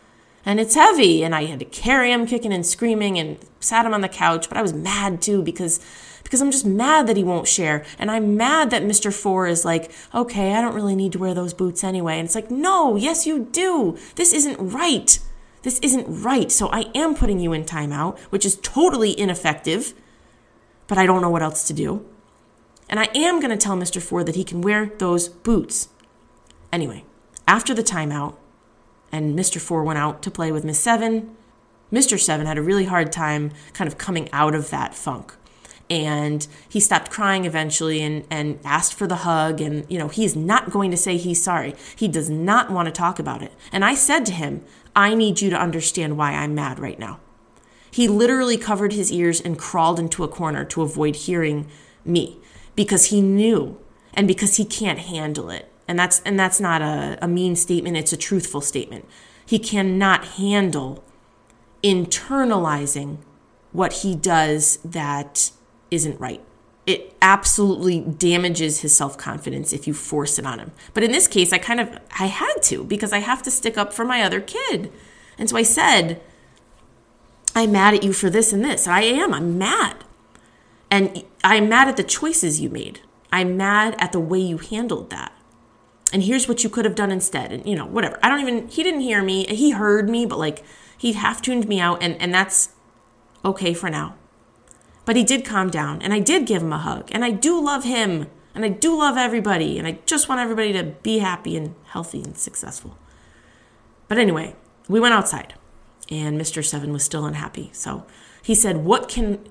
[0.46, 3.94] and it's heavy and i had to carry him kicking and screaming and sat him
[3.94, 5.80] on the couch but i was mad too because
[6.22, 9.64] because i'm just mad that he won't share and i'm mad that mr four is
[9.64, 12.96] like okay i don't really need to wear those boots anyway and it's like no
[12.96, 15.18] yes you do this isn't right
[15.64, 16.52] This isn't right.
[16.52, 19.94] So I am putting you in timeout, which is totally ineffective,
[20.86, 22.04] but I don't know what else to do.
[22.86, 24.00] And I am going to tell Mr.
[24.00, 25.88] Four that he can wear those boots.
[26.70, 27.04] Anyway,
[27.48, 28.34] after the timeout,
[29.14, 29.60] and Mr.
[29.60, 31.36] Four went out to play with Miss Seven,
[31.94, 32.18] Mr.
[32.18, 35.34] Seven had a really hard time kind of coming out of that funk.
[35.88, 39.60] And he stopped crying eventually and, and asked for the hug.
[39.60, 41.74] And, you know, he's not going to say he's sorry.
[41.94, 43.52] He does not want to talk about it.
[43.70, 44.64] And I said to him,
[44.96, 47.20] I need you to understand why I'm mad right now.
[47.90, 51.68] He literally covered his ears and crawled into a corner to avoid hearing
[52.04, 52.38] me
[52.74, 53.78] because he knew
[54.14, 55.70] and because he can't handle it.
[55.86, 59.06] And that's and that's not a, a mean statement, it's a truthful statement.
[59.44, 61.04] He cannot handle
[61.82, 63.18] internalizing
[63.72, 65.50] what he does that
[65.90, 66.40] isn't right.
[66.86, 70.72] It absolutely damages his self-confidence if you force it on him.
[70.94, 73.76] But in this case, I kind of I had to because I have to stick
[73.76, 74.92] up for my other kid.
[75.38, 76.22] And so I said,
[77.54, 78.86] I'm mad at you for this and this.
[78.86, 79.32] I am.
[79.32, 80.04] I'm mad.
[80.90, 83.00] And I'm mad at the choices you made.
[83.32, 85.32] I'm mad at the way you handled that.
[86.12, 87.52] And here's what you could have done instead.
[87.52, 88.18] And, you know, whatever.
[88.22, 89.46] I don't even, he didn't hear me.
[89.46, 90.64] He heard me, but like,
[90.96, 92.02] he half tuned me out.
[92.02, 92.70] And, and that's
[93.44, 94.14] okay for now.
[95.04, 96.00] But he did calm down.
[96.02, 97.08] And I did give him a hug.
[97.12, 98.28] And I do love him.
[98.54, 99.78] And I do love everybody.
[99.78, 102.96] And I just want everybody to be happy and healthy and successful.
[104.06, 104.54] But anyway,
[104.88, 105.54] we went outside.
[106.10, 106.64] And Mr.
[106.64, 107.70] Seven was still unhappy.
[107.72, 108.06] So
[108.42, 109.44] he said, What can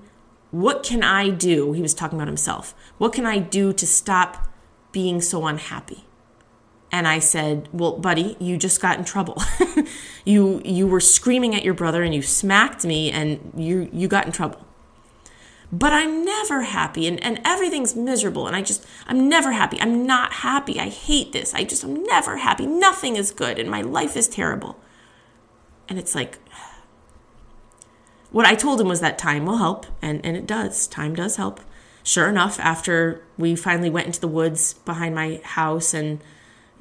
[0.54, 1.72] what can I do?
[1.72, 2.76] He was talking about himself.
[2.98, 4.48] What can I do to stop
[4.92, 6.04] being so unhappy?
[6.94, 9.42] And I said, "Well, buddy, you just got in trouble.
[10.24, 14.26] you you were screaming at your brother and you smacked me and you you got
[14.26, 14.64] in trouble."
[15.72, 19.80] But I'm never happy and, and everything's miserable and I just I'm never happy.
[19.80, 20.78] I'm not happy.
[20.78, 21.52] I hate this.
[21.52, 22.64] I just I'm never happy.
[22.64, 24.78] Nothing is good and my life is terrible.
[25.88, 26.38] And it's like
[28.30, 30.86] what I told him was that time will help, and, and it does.
[30.86, 31.60] Time does help.
[32.04, 36.20] Sure enough, after we finally went into the woods behind my house, and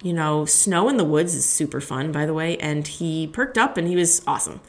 [0.04, 3.58] you know, snow in the woods is super fun, by the way, and he perked
[3.58, 4.60] up and he was awesome.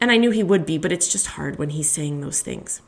[0.00, 2.80] And I knew he would be, but it's just hard when he's saying those things.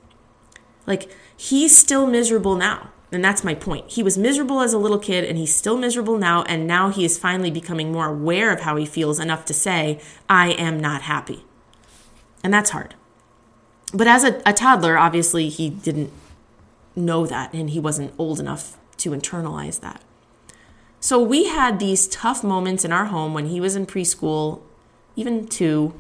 [0.87, 2.91] Like, he's still miserable now.
[3.13, 3.93] And that's my point.
[3.93, 6.43] He was miserable as a little kid and he's still miserable now.
[6.45, 10.01] And now he is finally becoming more aware of how he feels enough to say,
[10.29, 11.45] I am not happy.
[12.43, 12.97] And that's hard.
[13.93, 16.11] But as a, a toddler, obviously, he didn't
[16.97, 20.03] know that and he wasn't old enough to internalize that.
[21.05, 24.63] So we had these tough moments in our home when he was in preschool,
[25.17, 25.93] even two,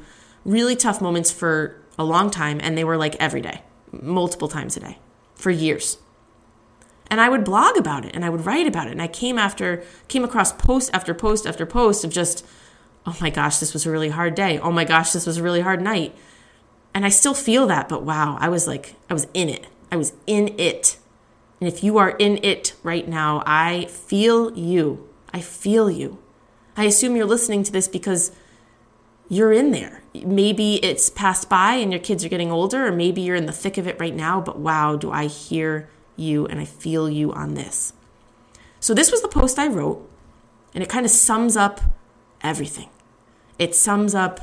[0.47, 2.59] really tough moments for a long time.
[2.63, 3.61] And they were like every day,
[3.93, 4.97] multiple times a day
[5.35, 5.99] for years.
[7.09, 8.93] And I would blog about it and I would write about it.
[8.93, 12.43] And I came after, came across post after post after post of just,
[13.05, 14.59] oh my gosh, this was a really hard day.
[14.59, 16.17] Oh my gosh, this was a really hard night.
[16.95, 19.67] And I still feel that, but wow, I was like, I was in it.
[19.93, 20.97] I was in it.
[21.65, 25.09] And if you are in it right now, I feel you.
[25.33, 26.19] I feel you.
[26.77, 28.33] I assume you're listening to this because
[29.31, 30.03] you're in there.
[30.13, 33.51] Maybe it's passed by and your kids are getting older, or maybe you're in the
[33.51, 37.33] thick of it right now, but wow, do I hear you and I feel you
[37.33, 37.95] on this.
[38.79, 40.07] So, this was the post I wrote,
[40.75, 41.81] and it kind of sums up
[42.43, 42.91] everything.
[43.59, 44.41] It sums up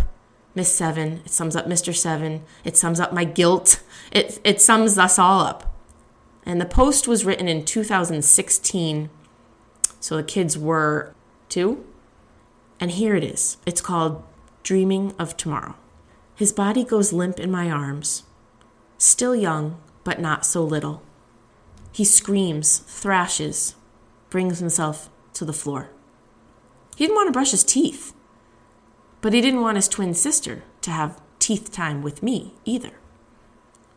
[0.56, 1.22] Miss Seven.
[1.24, 1.96] It sums up Mr.
[1.96, 2.46] Seven.
[2.64, 3.84] It sums up my guilt.
[4.12, 5.71] It, it sums us all up.
[6.46, 9.10] And the post was written in 2016.
[10.00, 11.14] So the kids were
[11.50, 11.86] two.
[12.80, 13.58] And here it is.
[13.66, 14.24] It's called
[14.64, 15.76] Dreaming of Tomorrow.
[16.36, 18.24] His body goes limp in my arms.
[18.98, 21.04] Still young, but not so little.
[21.92, 23.76] He screams, thrashes,
[24.30, 25.90] brings himself to the floor.
[26.96, 28.14] He didn't want to brush his teeth.
[29.22, 32.92] But he didn't want his twin sister to have teeth time with me either.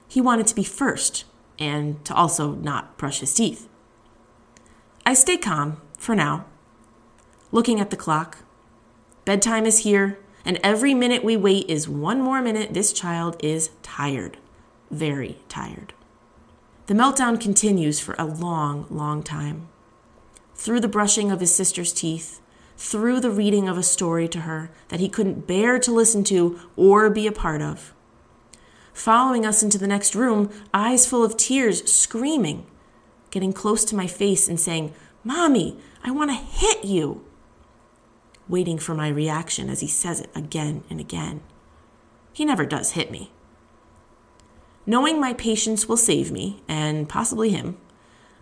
[0.07, 1.25] He wanted to be first
[1.59, 3.69] and to also not brush his teeth.
[5.07, 6.47] I stay calm for now,
[7.53, 8.39] looking at the clock.
[9.25, 13.71] Bedtime is here, and every minute we wait is one more minute this child is
[13.83, 14.39] tired,
[14.91, 15.95] very tired.
[16.87, 19.69] The meltdown continues for a long, long time.
[20.55, 22.41] Through the brushing of his sister's teeth,
[22.77, 26.59] through the reading of a story to her that he couldn't bear to listen to
[26.77, 27.95] or be a part of.
[28.95, 32.65] Following us into the next room, eyes full of tears, screaming,
[33.31, 37.25] getting close to my face and saying, Mommy, I want to hit you.
[38.49, 41.43] Waiting for my reaction as he says it again and again.
[42.33, 43.33] He never does hit me.
[44.87, 47.77] Knowing my patience will save me, and possibly him,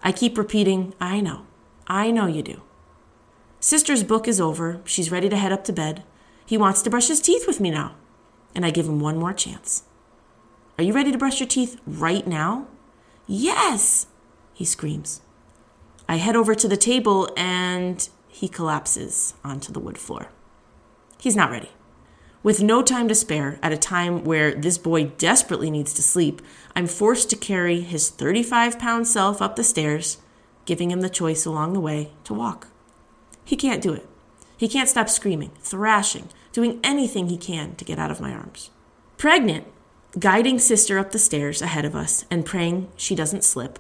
[0.03, 1.47] I keep repeating, I know,
[1.87, 2.63] I know you do.
[3.59, 4.81] Sister's book is over.
[4.85, 6.03] She's ready to head up to bed.
[6.45, 7.95] He wants to brush his teeth with me now.
[8.55, 9.85] And I give him one more chance.
[10.83, 12.67] Are you ready to brush your teeth right now?
[13.29, 14.09] Yes,
[14.53, 15.21] he screams.
[16.09, 20.31] I head over to the table and he collapses onto the wood floor.
[21.21, 21.71] He's not ready.
[22.43, 26.43] With no time to spare, at a time where this boy desperately needs to sleep,
[26.75, 30.17] I'm forced to carry his 35 pound self up the stairs,
[30.65, 32.67] giving him the choice along the way to walk.
[33.45, 34.09] He can't do it.
[34.57, 38.71] He can't stop screaming, thrashing, doing anything he can to get out of my arms.
[39.17, 39.69] Pregnant,
[40.19, 43.79] guiding sister up the stairs ahead of us and praying she doesn't slip,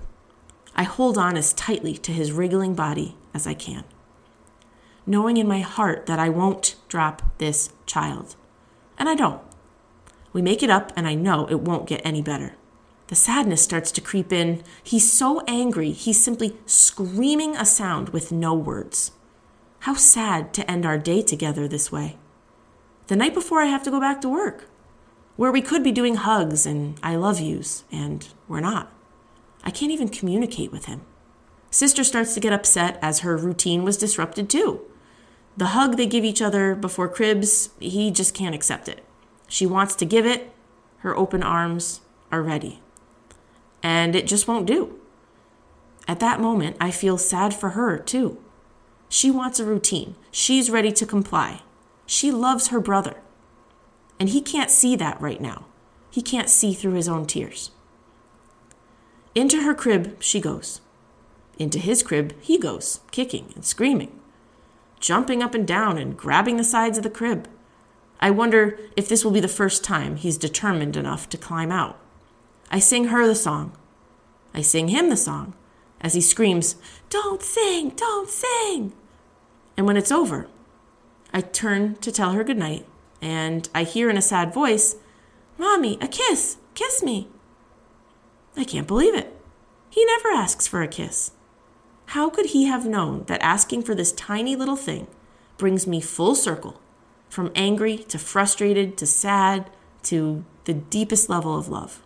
[0.75, 3.85] I hold on as tightly to his wriggling body as I can,
[5.07, 8.37] knowing in my heart that I won't drop this child.
[8.99, 9.43] And I don't.
[10.33, 12.55] We make it up, and I know it won't get any better.
[13.09, 14.63] The sadness starts to creep in.
[14.83, 19.13] He's so angry, he's simply screaming a sound with no words.
[19.81, 22.17] How sad to end our day together this way.
[23.09, 24.71] The night before I have to go back to work,
[25.37, 28.93] where we could be doing hugs and I love yous, and we're not.
[29.65, 31.03] I can't even communicate with him.
[31.71, 34.83] Sister starts to get upset as her routine was disrupted too.
[35.57, 39.05] The hug they give each other before cribs, he just can't accept it.
[39.49, 40.53] She wants to give it,
[40.99, 42.81] her open arms are ready.
[43.83, 44.99] And it just won't do.
[46.09, 48.39] At that moment, I feel sad for her too.
[49.09, 50.15] She wants a routine.
[50.31, 51.63] She's ready to comply.
[52.07, 53.17] She loves her brother.
[54.23, 55.65] And he can't see that right now.
[56.09, 57.73] He can't see through his own tears.
[59.35, 60.81] Into her crib she goes.
[61.59, 64.17] Into his crib he goes, kicking and screaming,
[65.01, 67.49] jumping up and down and grabbing the sides of the crib.
[68.21, 71.99] I wonder if this will be the first time he's determined enough to climb out.
[72.71, 73.77] I sing her the song.
[74.55, 75.53] I sing him the song
[76.01, 76.77] as he screams,
[77.11, 78.93] Don't sing, don't sing.
[79.77, 80.47] And when it's over,
[81.33, 82.87] I turn to tell her goodnight,
[83.23, 84.97] and I hear in a sad voice,
[85.57, 87.29] Mommy, a kiss, kiss me.
[88.57, 89.35] I can't believe it.
[89.89, 91.31] He never asks for a kiss.
[92.07, 95.07] How could he have known that asking for this tiny little thing
[95.57, 96.81] brings me full circle
[97.31, 99.71] from angry to frustrated to sad
[100.03, 102.03] to the deepest level of love?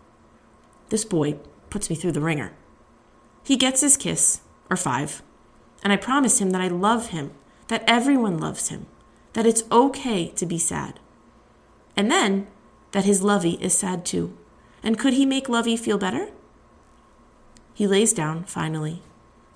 [0.89, 1.39] This boy
[1.69, 2.53] puts me through the wringer.
[3.43, 5.23] He gets his kiss, or five,
[5.83, 7.31] and I promise him that I love him,
[7.67, 8.85] that everyone loves him,
[9.33, 10.99] that it's okay to be sad.
[11.97, 12.47] And then
[12.91, 14.37] that his lovey is sad too.
[14.83, 16.29] And could he make Lovey feel better?
[17.73, 19.01] He lays down, finally,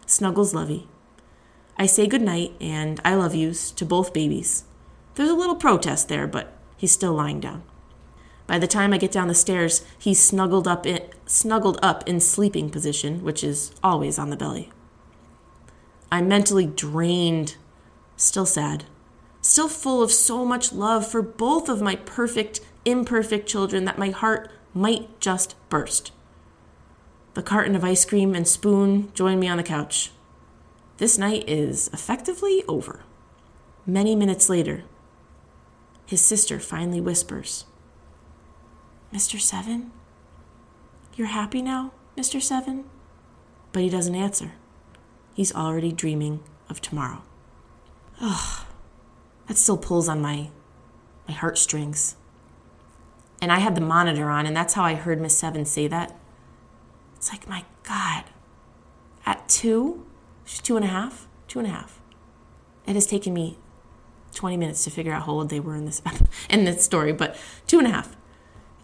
[0.06, 0.88] snuggles Lovey.
[1.78, 4.66] I say good night and I love yous to both babies.
[5.16, 7.64] There's a little protest there, but he's still lying down.
[8.48, 12.20] By the time I get down the stairs, he's snuggled up in, snuggled up in
[12.20, 14.72] sleeping position, which is always on the belly.
[16.12, 17.56] I'm mentally drained,
[18.18, 18.86] still sad,
[19.42, 24.10] still full of so much love for both of my perfect, imperfect children that my
[24.10, 26.12] heart might just burst.
[27.34, 30.12] The carton of ice cream and spoon join me on the couch.
[30.98, 33.04] This night is effectively over.
[33.86, 34.84] Many minutes later,
[36.06, 37.66] his sister finally whispers,
[39.14, 39.40] Mr.
[39.40, 39.92] Seven?
[41.16, 42.42] You're happy now, Mr.
[42.42, 42.86] Seven?
[43.72, 44.54] But he doesn't answer.
[45.34, 47.24] He's already dreaming of tomorrow.
[48.20, 48.66] Ugh,
[49.52, 50.48] that still pulls on my,
[51.28, 52.16] my heartstrings.
[53.42, 56.18] And I had the monitor on, and that's how I heard Miss Seven say that.
[57.18, 58.24] It's like, my God,
[59.26, 60.06] at two,
[60.46, 62.00] she's two and a half, two and a half.
[62.88, 63.58] It has taken me
[64.36, 66.02] 20 minutes to figure out how old they were in this
[66.50, 67.36] in this story, but
[67.68, 68.16] two and a half.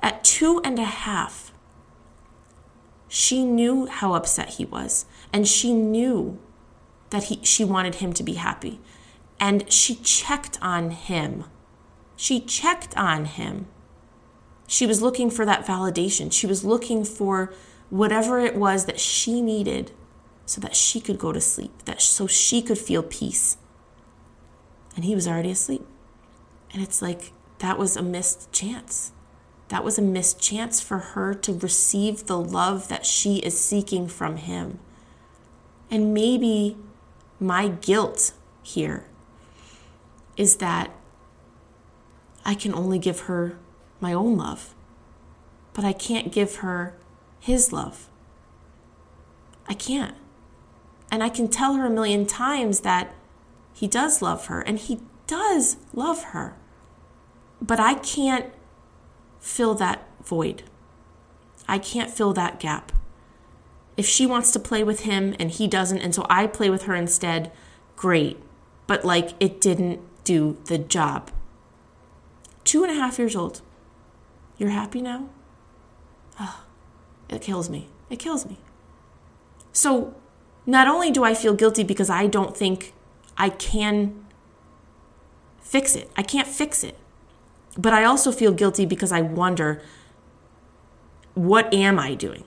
[0.01, 1.53] At two and a half,
[3.07, 6.39] she knew how upset he was, and she knew
[7.11, 8.81] that he she wanted him to be happy.
[9.39, 11.45] And she checked on him.
[12.15, 13.67] She checked on him.
[14.67, 16.31] She was looking for that validation.
[16.31, 17.53] She was looking for
[17.89, 19.91] whatever it was that she needed
[20.45, 23.57] so that she could go to sleep, that so she could feel peace.
[24.95, 25.85] And he was already asleep.
[26.73, 29.11] And it's like that was a missed chance.
[29.69, 34.07] That was a missed chance for her to receive the love that she is seeking
[34.07, 34.79] from him.
[35.91, 36.77] And maybe
[37.39, 38.33] my guilt
[38.63, 39.05] here
[40.37, 40.91] is that
[42.45, 43.57] I can only give her
[43.99, 44.73] my own love,
[45.73, 46.95] but I can't give her
[47.39, 48.07] his love.
[49.67, 50.15] I can't.
[51.11, 53.13] And I can tell her a million times that
[53.73, 56.55] he does love her and he does love her.
[57.61, 58.53] But I can't
[59.39, 60.63] fill that void.
[61.67, 62.91] I can't fill that gap.
[63.97, 66.83] If she wants to play with him and he doesn't, and so I play with
[66.83, 67.51] her instead,
[67.95, 68.37] great.
[68.85, 71.31] But like it didn't do the job.
[72.65, 73.61] two and a half years old.
[74.57, 75.29] You're happy now?
[76.37, 76.65] Oh,
[77.29, 77.87] it kills me.
[78.09, 78.57] It kills me.
[79.71, 80.13] So,
[80.65, 82.93] not only do I feel guilty because I don't think
[83.37, 84.25] I can
[85.61, 86.97] fix it, I can't fix it,
[87.77, 89.81] but I also feel guilty because I wonder
[91.35, 92.43] what am I doing?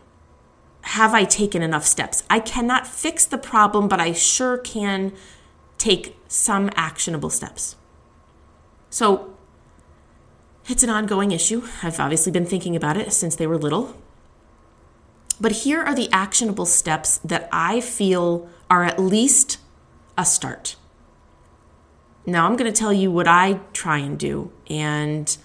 [0.82, 2.24] Have I taken enough steps?
[2.28, 5.12] I cannot fix the problem, but I sure can
[5.80, 7.74] take some actionable steps.
[8.90, 9.34] So,
[10.68, 11.66] it's an ongoing issue.
[11.82, 13.96] I've obviously been thinking about it since they were little.
[15.40, 19.58] But here are the actionable steps that I feel are at least
[20.18, 20.76] a start.
[22.26, 25.36] Now, I'm going to tell you what I try and do, and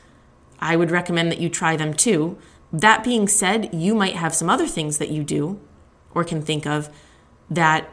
[0.60, 2.38] I would recommend that you try them too.
[2.74, 5.60] That being said, you might have some other things that you do
[6.14, 6.90] or can think of
[7.50, 7.90] that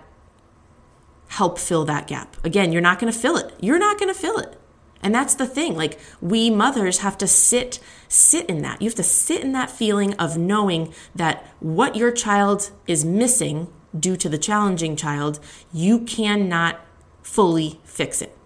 [1.32, 2.36] help fill that gap.
[2.44, 3.54] Again, you're not going to fill it.
[3.58, 4.58] You're not going to fill it.
[5.02, 5.74] And that's the thing.
[5.74, 8.82] Like we mothers have to sit sit in that.
[8.82, 13.72] You have to sit in that feeling of knowing that what your child is missing
[13.98, 15.40] due to the challenging child,
[15.72, 16.80] you cannot
[17.22, 18.36] fully fix it.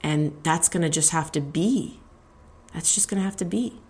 [0.00, 1.98] And that's going to just have to be.
[2.72, 3.80] That's just going to have to be.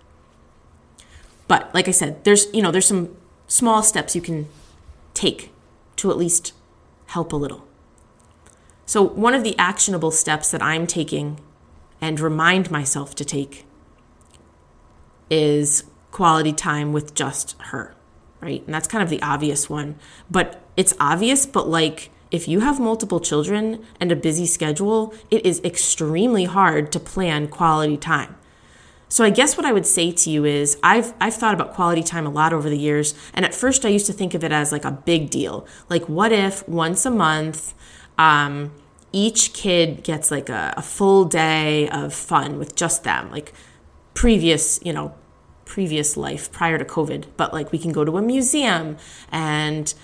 [1.47, 3.15] But like I said, there's, you know, there's some
[3.47, 4.49] small steps you can
[5.13, 5.53] take
[5.97, 6.55] to at least
[7.09, 7.67] help a little.
[8.87, 11.41] So, one of the actionable steps that I'm taking
[12.01, 13.67] and remind myself to take
[15.31, 17.95] is quality time with just her,
[18.41, 18.65] right?
[18.65, 19.97] And that's kind of the obvious one.
[20.31, 25.45] But it's obvious, but like if you have multiple children and a busy schedule, it
[25.47, 28.37] is extremely hard to plan quality time.
[29.09, 32.03] So I guess what I would say to you is I've I've thought about quality
[32.03, 34.53] time a lot over the years and at first I used to think of it
[34.53, 35.67] as like a big deal.
[35.89, 37.75] Like what if once a month
[38.19, 38.73] um,
[39.13, 43.53] each kid gets like a, a full day of fun with just them, like
[44.15, 45.15] previous, you know,
[45.65, 47.25] previous life prior to COVID.
[47.37, 48.97] But like we can go to a museum
[49.31, 49.95] and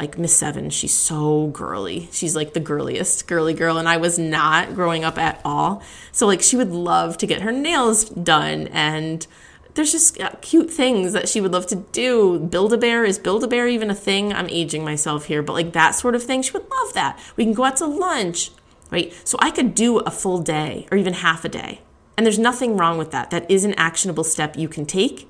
[0.00, 2.08] like Miss Seven, she's so girly.
[2.10, 5.82] She's like the girliest girly girl, and I was not growing up at all.
[6.10, 9.26] So like she would love to get her nails done and
[9.74, 12.40] there's just uh, cute things that she would love to do.
[12.40, 14.32] Build a bear is build a bear even a thing?
[14.32, 17.20] I'm aging myself here, but like that sort of thing, she would love that.
[17.36, 18.50] We can go out to lunch,
[18.90, 19.12] right?
[19.24, 21.82] So I could do a full day or even half a day.
[22.16, 23.30] And there's nothing wrong with that.
[23.30, 25.28] That is an actionable step you can take.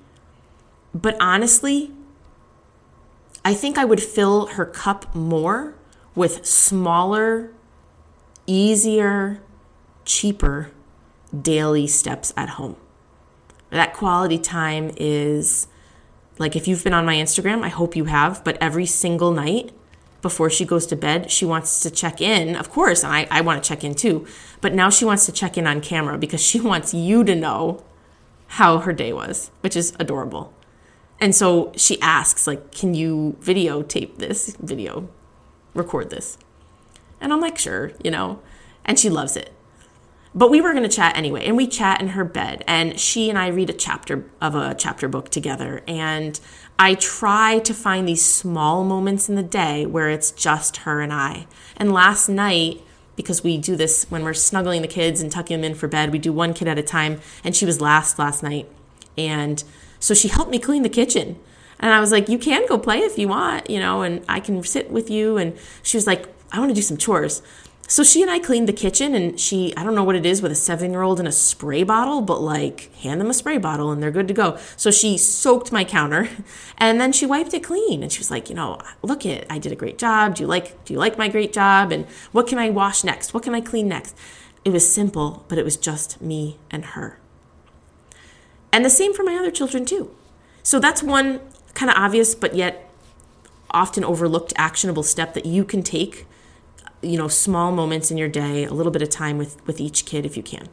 [0.94, 1.92] But honestly,
[3.44, 5.74] I think I would fill her cup more
[6.14, 7.52] with smaller,
[8.46, 9.40] easier,
[10.04, 10.70] cheaper
[11.38, 12.76] daily steps at home.
[13.70, 15.68] That quality time is
[16.38, 19.72] like if you've been on my Instagram, I hope you have, but every single night
[20.22, 23.40] before she goes to bed, she wants to check in, of course, and I, I
[23.40, 24.26] want to check in too,
[24.60, 27.84] but now she wants to check in on camera because she wants you to know
[28.48, 30.52] how her day was, which is adorable.
[31.20, 35.08] And so she asks, like, can you videotape this video,
[35.74, 36.38] record this?
[37.20, 38.40] And I'm like, sure, you know,
[38.84, 39.52] and she loves it.
[40.34, 43.28] But we were going to chat anyway, and we chat in her bed, and she
[43.28, 45.82] and I read a chapter of a chapter book together.
[45.88, 46.38] And
[46.78, 51.12] I try to find these small moments in the day where it's just her and
[51.12, 51.48] I.
[51.76, 52.80] And last night,
[53.16, 56.12] because we do this when we're snuggling the kids and tucking them in for bed,
[56.12, 58.68] we do one kid at a time, and she was last last night.
[59.18, 59.62] And
[60.00, 61.38] so she helped me clean the kitchen.
[61.78, 64.40] And I was like, You can go play if you want, you know, and I
[64.40, 65.36] can sit with you.
[65.36, 67.42] And she was like, I want to do some chores.
[67.90, 70.40] So she and I cleaned the kitchen, and she, I don't know what it is
[70.40, 73.58] with a seven year old and a spray bottle, but like hand them a spray
[73.58, 74.58] bottle and they're good to go.
[74.76, 76.28] So she soaked my counter
[76.78, 78.04] and then she wiped it clean.
[78.04, 80.36] And she was like, you know, look it, I did a great job.
[80.36, 81.90] Do you like, do you like my great job?
[81.90, 83.34] And what can I wash next?
[83.34, 84.16] What can I clean next?
[84.64, 87.19] It was simple, but it was just me and her.
[88.72, 90.14] And the same for my other children too.
[90.62, 91.40] So that's one
[91.74, 92.90] kind of obvious, but yet
[93.70, 96.26] often overlooked actionable step that you can take
[97.02, 100.04] you know, small moments in your day, a little bit of time with, with each
[100.04, 100.68] kid if you can.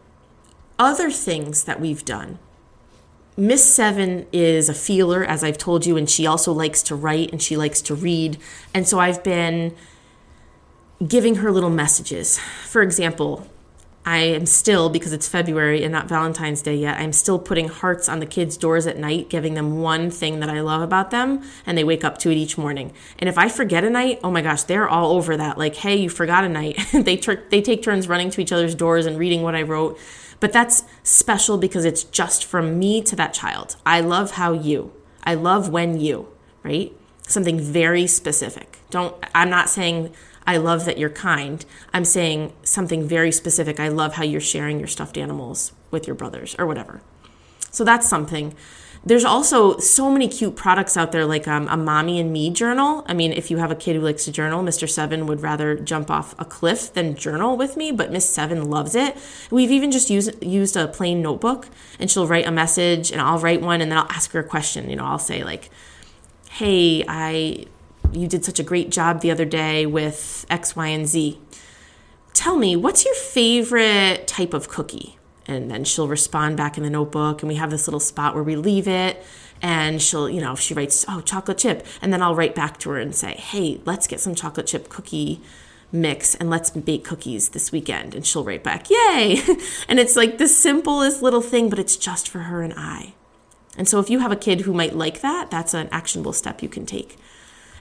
[0.77, 2.39] Other things that we've done.
[3.35, 7.31] Miss Seven is a feeler, as I've told you, and she also likes to write
[7.31, 8.37] and she likes to read.
[8.73, 9.75] And so I've been
[11.07, 12.39] giving her little messages.
[12.65, 13.47] For example,
[14.07, 18.07] I am still, because it's February and not Valentine's Day yet, I'm still putting hearts
[18.07, 21.43] on the kids' doors at night, giving them one thing that I love about them,
[21.65, 22.93] and they wake up to it each morning.
[23.19, 25.57] And if I forget a night, oh my gosh, they're all over that.
[25.57, 26.79] Like, hey, you forgot a night.
[26.93, 29.99] they, tur- they take turns running to each other's doors and reading what I wrote.
[30.39, 33.75] But that's special because it's just from me to that child.
[33.85, 34.93] I love how you,
[35.25, 36.29] I love when you,
[36.63, 36.93] right?
[37.23, 38.77] Something very specific.
[38.89, 40.13] Don't, I'm not saying
[40.47, 41.63] I love that you're kind.
[41.93, 43.79] I'm saying something very specific.
[43.79, 47.01] I love how you're sharing your stuffed animals with your brothers or whatever.
[47.69, 48.55] So that's something.
[49.05, 53.05] There's also so many cute products out there, like um, a mommy and me journal.
[53.07, 54.89] I mean, if you have a kid who likes to journal, Mr.
[54.89, 58.95] Seven would rather jump off a cliff than journal with me, but Miss Seven loves
[58.95, 59.15] it.
[59.51, 61.67] We've even just used used a plain notebook,
[61.99, 64.43] and she'll write a message, and I'll write one, and then I'll ask her a
[64.43, 64.89] question.
[64.89, 65.69] You know, I'll say like,
[66.49, 67.65] "Hey, I,
[68.11, 71.39] you did such a great job the other day with X, Y, and Z.
[72.33, 76.89] Tell me, what's your favorite type of cookie?" and then she'll respond back in the
[76.89, 79.23] notebook and we have this little spot where we leave it
[79.61, 81.85] and she'll you know if she writes oh chocolate chip.
[82.01, 84.89] And then i'll write back to her and say hey let's get some chocolate chip
[84.89, 85.41] cookie
[85.91, 88.13] mix and let's bake cookies this weekend.
[88.13, 89.41] And she'll write back yay.
[89.87, 93.13] And it's like the simplest little thing but it's just for her and i.
[93.77, 96.61] And so if you have a kid who might like that that's an actionable step
[96.61, 97.17] you can take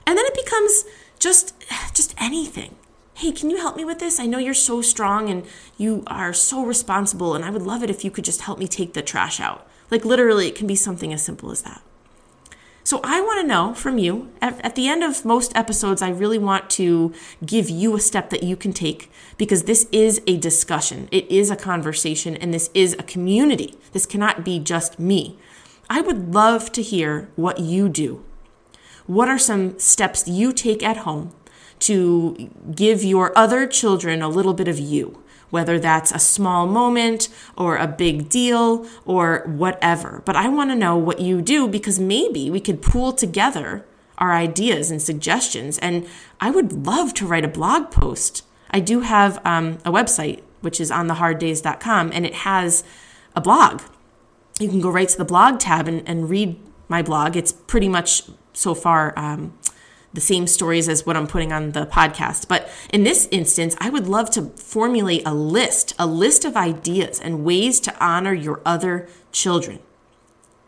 [0.07, 0.85] and then it becomes
[1.19, 1.53] just
[1.93, 2.75] just anything
[3.17, 4.19] hey, can you help me with this?
[4.19, 5.43] I know you're so strong and
[5.75, 8.67] you are so responsible, and I would love it if you could just help me
[8.67, 9.67] take the trash out.
[9.89, 11.81] Like, literally, it can be something as simple as that.
[12.83, 16.09] So, I want to know from you at, at, the end of most episodes, I
[16.09, 17.11] really want to
[17.43, 21.49] give you a step that you can take because this is a discussion, it is
[21.49, 23.79] a conversation, and this is a community.
[23.93, 25.39] This cannot be just me.
[25.89, 28.23] I would love to hear what you do.
[29.07, 31.33] What are some steps you take at home
[31.79, 37.29] to give your other children a little bit of you, whether that's a small moment
[37.55, 40.21] or a big deal or whatever.
[40.25, 43.85] But I want to know what you do because maybe we could pool together
[44.17, 45.77] our ideas and suggestions.
[45.79, 46.07] And
[46.41, 48.43] I would love to write a blog post.
[48.71, 52.83] I do have um, a website, which is ontheharddays.com, and it has
[53.35, 53.81] a blog.
[54.59, 57.35] You can go right to the blog tab and, and read my blog.
[57.35, 58.23] It's pretty much
[58.57, 59.57] so far um,
[60.13, 62.47] the same stories as what I'm putting on the podcast.
[62.47, 67.19] But in this instance, I would love to formulate a list, a list of ideas
[67.19, 69.79] and ways to honor your other children.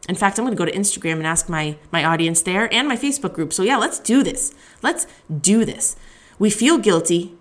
[0.07, 2.87] In fact, I'm going to go to Instagram and ask my my audience there and
[2.87, 3.53] my Facebook group.
[3.53, 4.53] So yeah, let's do this.
[4.81, 5.95] Let's do this.
[6.37, 7.35] We feel guilty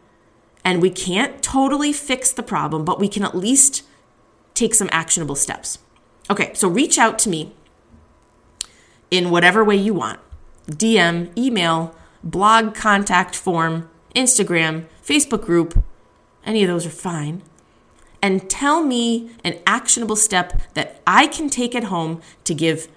[0.64, 3.84] and we can't totally fix the problem, but we can at least
[4.54, 5.78] take some actionable steps.
[6.30, 7.54] Okay, so reach out to me
[9.10, 10.20] in whatever way you want.
[10.68, 15.82] DM, email, blog contact form, Instagram, Facebook group,
[16.44, 17.42] any of those are fine.
[18.20, 22.88] And tell me an actionable step that I can take at home to give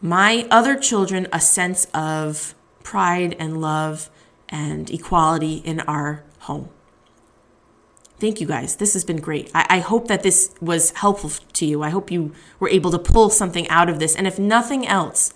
[0.00, 4.10] my other children a sense of pride and love
[4.48, 6.68] and equality in our home.
[8.18, 8.76] Thank you guys.
[8.76, 9.50] This has been great.
[9.54, 11.82] I, I, hope that this was helpful to you.
[11.82, 14.14] I hope you were able to pull something out of this.
[14.14, 15.32] And if nothing else,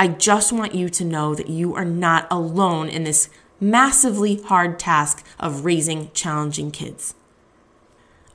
[0.00, 3.28] I just want you to know that you are not alone in this
[3.60, 7.14] massively hard task of raising challenging kids.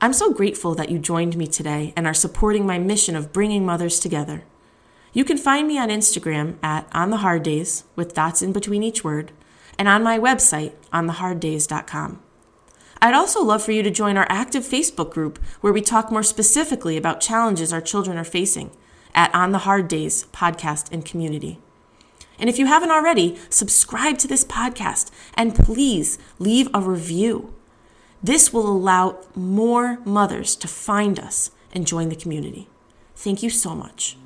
[0.00, 3.66] I'm so grateful that you joined me today and are supporting my mission of bringing
[3.66, 4.44] mothers together.
[5.12, 8.84] You can find me on Instagram at On the Hard Days with dots in between
[8.84, 9.32] each word
[9.76, 12.22] and on my website ontheharddays.com.
[13.02, 16.22] I'd also love for you to join our active Facebook group where we talk more
[16.22, 18.70] specifically about challenges our children are facing
[19.16, 21.58] at On the Hard Days podcast and community.
[22.38, 27.54] And if you haven't already, subscribe to this podcast and please leave a review.
[28.22, 32.68] This will allow more mothers to find us and join the community.
[33.14, 34.16] Thank you so much.